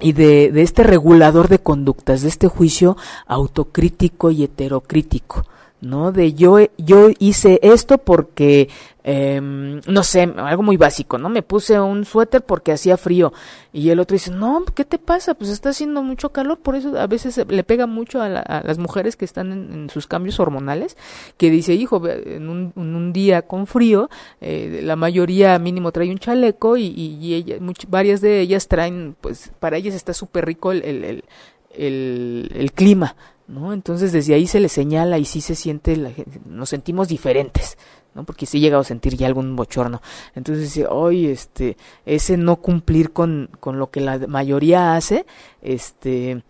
[0.00, 2.96] y de, de, este regulador de conductas, de este juicio
[3.26, 5.44] autocrítico y heterocrítico.
[5.82, 6.12] ¿No?
[6.12, 8.68] De yo, yo hice esto porque,
[9.02, 11.28] eh, no sé, algo muy básico, ¿no?
[11.28, 13.32] Me puse un suéter porque hacía frío
[13.72, 15.34] y el otro dice, no, ¿qué te pasa?
[15.34, 19.16] Pues está haciendo mucho calor, por eso a veces le pega mucho a, las mujeres
[19.16, 20.96] que están en, sus cambios hormonales,
[21.36, 24.08] que dice, hijo, en un, en un día con frío,
[24.40, 27.56] eh, la mayoría mínimo trae un chaleco y, y, ella,
[27.88, 31.24] varias de ellas traen, pues para ellas está súper rico el,
[31.74, 33.16] el, el clima,
[33.52, 33.72] ¿no?
[33.72, 36.10] Entonces desde ahí se le señala y sí se siente, la,
[36.46, 37.76] nos sentimos diferentes,
[38.14, 38.24] ¿no?
[38.24, 40.00] Porque sí he llegado a sentir ya algún bochorno.
[40.34, 41.76] Entonces, hoy este,
[42.06, 45.26] ese no cumplir con, con lo que la mayoría hace,
[45.60, 46.42] este,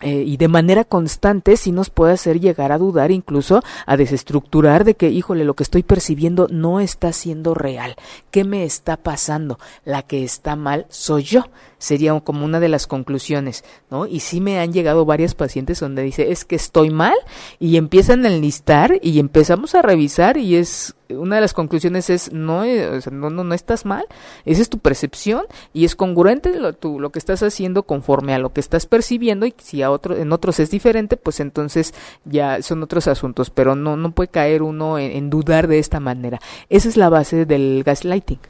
[0.00, 4.84] eh, y de manera constante sí nos puede hacer llegar a dudar, incluso a desestructurar
[4.84, 7.96] de que, híjole, lo que estoy percibiendo no está siendo real.
[8.30, 9.58] ¿Qué me está pasando?
[9.84, 11.44] La que está mal soy yo.
[11.84, 14.06] Sería como una de las conclusiones, ¿no?
[14.06, 17.14] Y sí me han llegado varias pacientes donde dice, es que estoy mal
[17.58, 22.32] y empiezan a enlistar y empezamos a revisar y es una de las conclusiones es
[22.32, 24.06] no, eh, no, no, no, estás mal,
[24.46, 28.38] esa es tu percepción y es congruente lo, tu, lo que estás haciendo conforme a
[28.38, 31.92] lo que estás percibiendo y si a otro, en otros es diferente, pues entonces
[32.24, 36.40] ya son otros asuntos, pero no, no puede caer uno en, dudar de esta manera.
[36.70, 38.40] Esa es la base del gaslighting,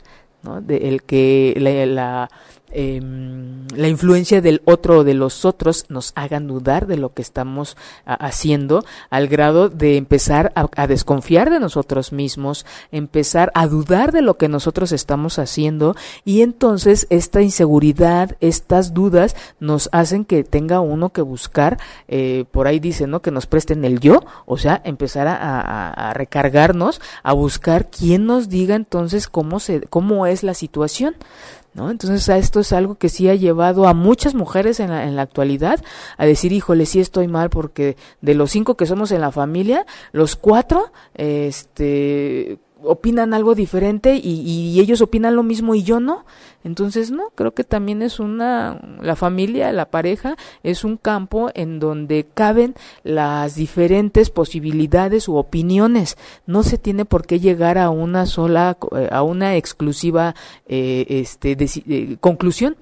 [0.44, 0.60] ¿no?
[0.60, 2.30] De el que la
[2.70, 3.00] eh,
[3.76, 7.76] la influencia del otro o de los otros nos hagan dudar de lo que estamos
[8.04, 14.34] haciendo al grado de empezar a, desconfiar de nosotros mismos, empezar a dudar de lo
[14.36, 15.94] que nosotros estamos haciendo
[16.24, 22.66] y entonces esta inseguridad, estas dudas nos hacen que tenga uno que buscar, eh, por
[22.66, 23.22] ahí dice, ¿no?
[23.22, 28.48] Que nos presten el yo, o sea, empezar a, a recargarnos, a buscar quién nos
[28.48, 31.14] diga entonces cómo se, cómo es la situación.
[31.74, 31.90] ¿No?
[31.90, 35.22] Entonces esto es algo que sí ha llevado a muchas mujeres en la, en la
[35.22, 35.82] actualidad
[36.16, 39.84] a decir, híjole, sí estoy mal porque de los cinco que somos en la familia,
[40.12, 46.24] los cuatro, este, opinan algo diferente y, ellos opinan lo mismo y yo no.
[46.62, 51.78] Entonces, no, creo que también es una, la familia, la pareja, es un campo en
[51.78, 56.16] donde caben las diferentes posibilidades u opiniones.
[56.46, 58.78] No se tiene por qué llegar a una sola,
[59.10, 60.34] a una exclusiva,
[60.66, 62.76] eh, este, eh, conclusión.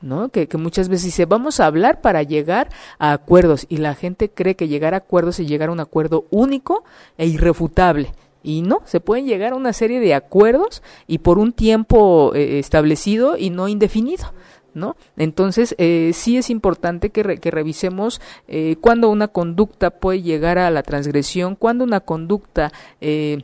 [0.00, 0.28] ¿no?
[0.28, 2.68] Que, que, muchas veces dice, vamos a hablar para llegar
[3.00, 6.26] a acuerdos y la gente cree que llegar a acuerdos es llegar a un acuerdo
[6.30, 6.84] único
[7.16, 8.12] e irrefutable.
[8.42, 12.58] Y no, se pueden llegar a una serie de acuerdos y por un tiempo eh,
[12.58, 14.32] establecido y no indefinido.
[14.74, 14.96] ¿No?
[15.16, 20.70] Entonces, eh, sí es importante que, que revisemos eh, cuando una conducta puede llegar a
[20.70, 22.70] la transgresión, cuando una conducta
[23.00, 23.42] eh,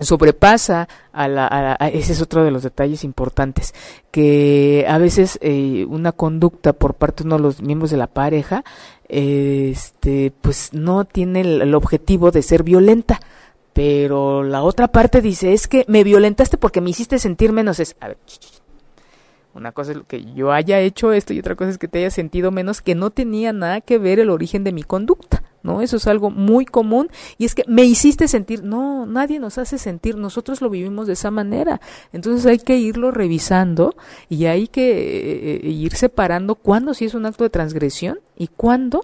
[0.00, 3.74] sobrepasa a la, ese es otro de los detalles importantes
[4.10, 8.06] que a veces eh, una conducta por parte de uno de los miembros de la
[8.06, 8.64] pareja
[9.08, 13.20] este pues no tiene el objetivo de ser violenta
[13.72, 17.80] pero la otra parte dice, es que me violentaste porque me hiciste sentir menos.
[17.80, 18.18] Es, a ver,
[19.54, 22.10] una cosa es que yo haya hecho esto y otra cosa es que te haya
[22.10, 25.42] sentido menos, que no tenía nada que ver el origen de mi conducta.
[25.62, 25.80] ¿no?
[25.80, 27.08] Eso es algo muy común
[27.38, 31.12] y es que me hiciste sentir, no, nadie nos hace sentir, nosotros lo vivimos de
[31.12, 31.80] esa manera.
[32.12, 33.94] Entonces hay que irlo revisando
[34.28, 38.48] y hay que eh, eh, ir separando cuándo sí es un acto de transgresión y
[38.48, 39.02] cuándo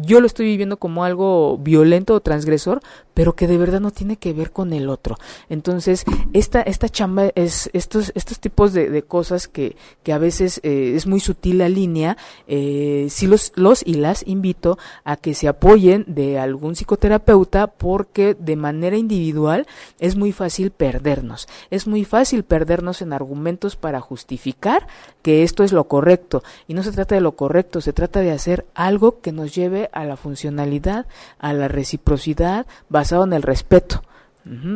[0.00, 2.80] yo lo estoy viviendo como algo violento o transgresor,
[3.14, 5.16] pero que de verdad no tiene que ver con el otro.
[5.48, 10.92] Entonces, esta, esta chamba es estos, estos tipos de, cosas que, que a veces eh,
[10.94, 15.48] es muy sutil la línea, eh, sí los, los y las invito a que se
[15.48, 19.66] apoyen de algún psicoterapeuta porque de manera individual
[19.98, 21.48] es muy fácil perdernos.
[21.70, 24.86] Es muy fácil perdernos en argumentos para justificar
[25.22, 26.42] que esto es lo correcto.
[26.68, 29.88] Y no se trata de lo correcto, se trata de hacer algo que nos lleve
[29.92, 31.06] a la funcionalidad,
[31.38, 32.66] a la reciprocidad,
[33.04, 34.02] basado en el respeto.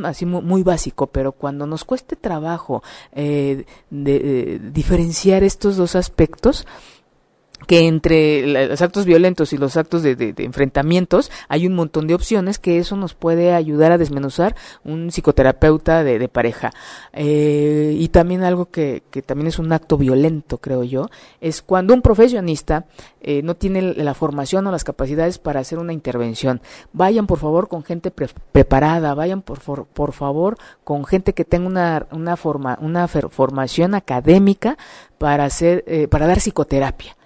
[0.04, 6.66] así muy, básico, pero cuando nos cueste trabajo eh, de, eh, diferenciar estos dos aspectos,
[7.66, 12.59] que entre los actos violentos y los actos de, enfrentamientos hay un montón de opciones
[12.59, 14.54] que eso nos puede ayudar a desmenuzar
[14.84, 16.70] un psicoterapeuta de, pareja.
[17.12, 21.09] Eh, y también algo que, también es un acto violento, creo yo,
[21.40, 22.86] es cuando un profesionista
[23.20, 26.61] eh, no tiene la formación o las capacidades para hacer una intervención.
[26.92, 32.06] Vayan por favor con gente preparada, vayan por, por, favor con gente que tenga una,
[32.12, 34.78] una, forma, una formación académica
[35.18, 37.17] para, hacer, eh, para dar psicoterapia.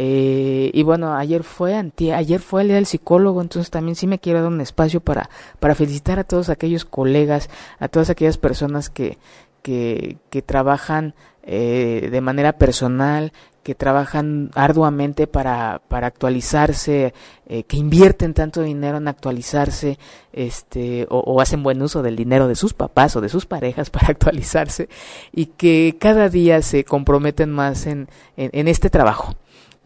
[0.00, 1.74] Eh, y bueno, ayer fue
[2.14, 5.28] ayer fue el día del psicólogo, entonces también sí me quiero dar un espacio para,
[5.58, 9.18] para felicitar a todos aquellos colegas, a todas aquellas personas que,
[9.60, 13.32] que, que trabajan eh, de manera personal,
[13.64, 17.12] que trabajan arduamente para, para actualizarse,
[17.48, 19.98] eh, que invierten tanto dinero en actualizarse,
[20.32, 24.10] este, o, hacen buen uso del dinero de sus papás o de sus parejas para
[24.10, 24.88] actualizarse,
[25.32, 29.34] y que cada día se comprometen más en, en este trabajo.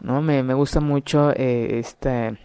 [0.03, 0.21] ¿No?
[0.21, 2.37] Me, me gusta mucho eh, esta,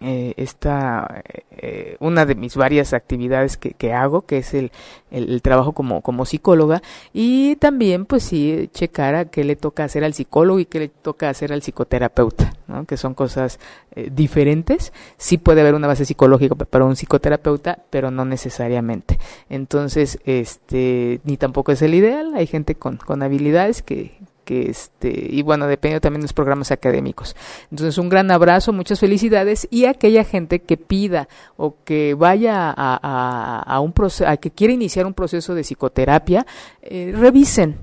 [0.00, 4.70] eh, esta eh, una de mis varias actividades que, que hago, que es el,
[5.10, 6.82] el, trabajo como, como psicóloga,
[7.14, 10.88] y también, pues sí, checar a qué le toca hacer al psicólogo y qué le
[10.88, 12.84] toca hacer al psicoterapeuta, ¿no?
[12.84, 13.58] que son cosas
[13.92, 14.92] eh, diferentes.
[15.16, 19.18] Sí puede haber una base psicológica para un psicoterapeuta, pero no necesariamente.
[19.48, 22.34] Entonces, este, ni tampoco es el ideal.
[22.34, 26.70] Hay gente con, con habilidades que, que este y bueno depende también de los programas
[26.70, 27.34] académicos.
[27.70, 33.62] Entonces un gran abrazo muchas felicidades y aquella gente que pida o que vaya a,
[33.66, 36.46] a, un proceso a que quiera iniciar un proceso de psicoterapia
[36.82, 37.78] eh, revisen.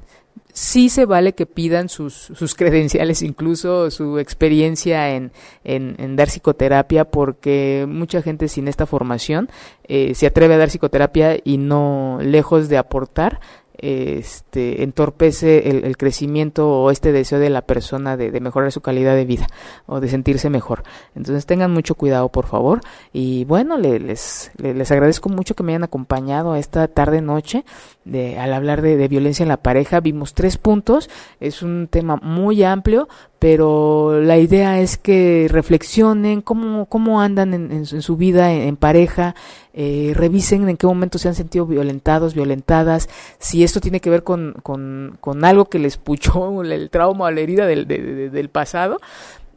[0.54, 5.32] Sí se vale que pidan sus, sus credenciales, incluso su experiencia en,
[5.64, 9.50] en, dar psicoterapia, porque mucha gente sin esta formación
[9.88, 13.40] eh, se atreve a dar psicoterapia y no, lejos de aportar,
[13.82, 19.26] este, entorpece el, crecimiento o este deseo de la persona de, mejorar su calidad de
[19.26, 19.48] vida
[19.88, 20.84] o de sentirse mejor.
[21.16, 22.82] Entonces tengan mucho cuidado, por favor.
[23.12, 27.66] Y bueno, les, les, agradezco mucho que me hayan acompañado esta tarde-noche
[28.06, 30.00] de, al hablar de, de violencia en la pareja.
[30.00, 31.10] Vimos tres puntos.
[31.40, 33.08] Es un tema muy amplio,
[33.42, 39.34] pero la idea es que reflexionen cómo, cómo andan en, su vida en, pareja,
[39.74, 44.24] eh, revisen en qué momento se han sentido violentados, violentadas, si esto tiene que ver
[44.24, 49.00] con, con, con algo que les puchó el trauma o la herida del, del pasado,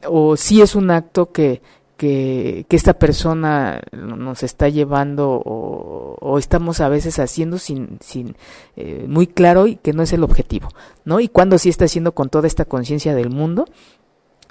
[0.09, 1.61] o si es un acto que,
[1.97, 8.37] que, que, esta persona nos está llevando o, estamos a veces haciendo sin, sin
[8.77, 10.69] eh, muy claro y que no es el objetivo,
[11.05, 11.21] ¿no?
[11.21, 13.67] Y cuando sí está haciendo con toda esta conciencia del mundo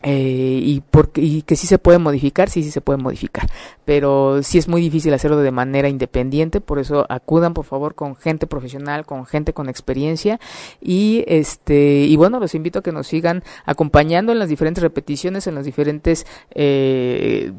[0.03, 3.49] eh, y, porque, y que sí se puede modificar, sí, sí se puede modificar,
[3.85, 8.17] pero sí es muy difícil hacerlo de manera independiente, por eso acudan por favor con
[8.17, 10.41] gente profesional, con gente con experiencia.
[10.81, 15.47] Y este y bueno, los invito a que nos sigan acompañando en las diferentes repeticiones,
[15.47, 17.53] en las diferentes eh,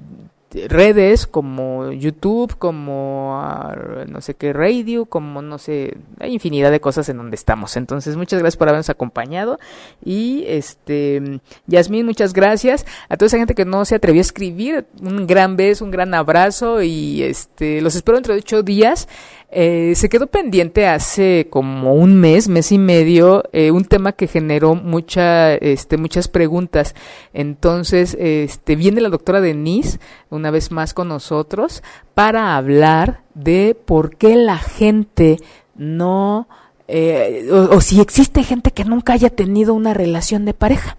[0.68, 3.76] redes como YouTube, como ah,
[4.06, 7.76] no sé qué radio, como no sé, hay infinidad de cosas en donde estamos.
[7.76, 9.58] Entonces, muchas gracias por habernos acompañado.
[10.04, 12.86] Y este Yasmín, muchas gracias.
[13.08, 16.14] A toda esa gente que no se atrevió a escribir, un gran beso, un gran
[16.14, 19.08] abrazo y este los espero dentro de ocho días
[19.54, 24.26] eh, se quedó pendiente hace como un mes, mes y medio, eh, un tema que
[24.26, 26.94] generó mucha, este, muchas preguntas.
[27.32, 31.84] Entonces, este, viene la doctora Denise una vez más con nosotros
[32.14, 35.38] para hablar de por qué la gente
[35.76, 36.48] no,
[36.88, 40.98] eh, o si existe gente que nunca haya tenido una relación de pareja.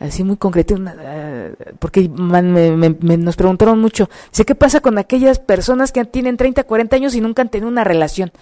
[0.00, 4.08] Así muy concreto, uh, porque me, nos preguntaron mucho,
[4.44, 7.84] ¿qué pasa con aquellas personas que tienen 30, 40 años y nunca han tenido una
[7.84, 8.32] relación?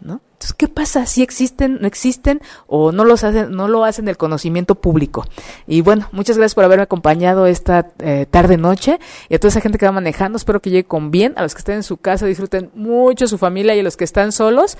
[0.00, 0.20] ¿No?
[0.32, 1.06] Entonces, ¿qué pasa?
[1.06, 5.24] ¿Si existen, no existen o no, los hacen, no lo hacen del conocimiento público?
[5.68, 8.98] Y bueno, muchas gracias por haberme acompañado esta eh, tarde-noche
[9.28, 11.54] y a toda esa gente que va manejando, espero que llegue con bien, a los
[11.54, 14.76] que estén en su casa disfruten mucho su familia y a los que están solos,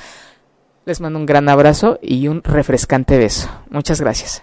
[0.86, 3.48] les mando un gran abrazo y un refrescante beso.
[3.70, 4.42] Muchas gracias.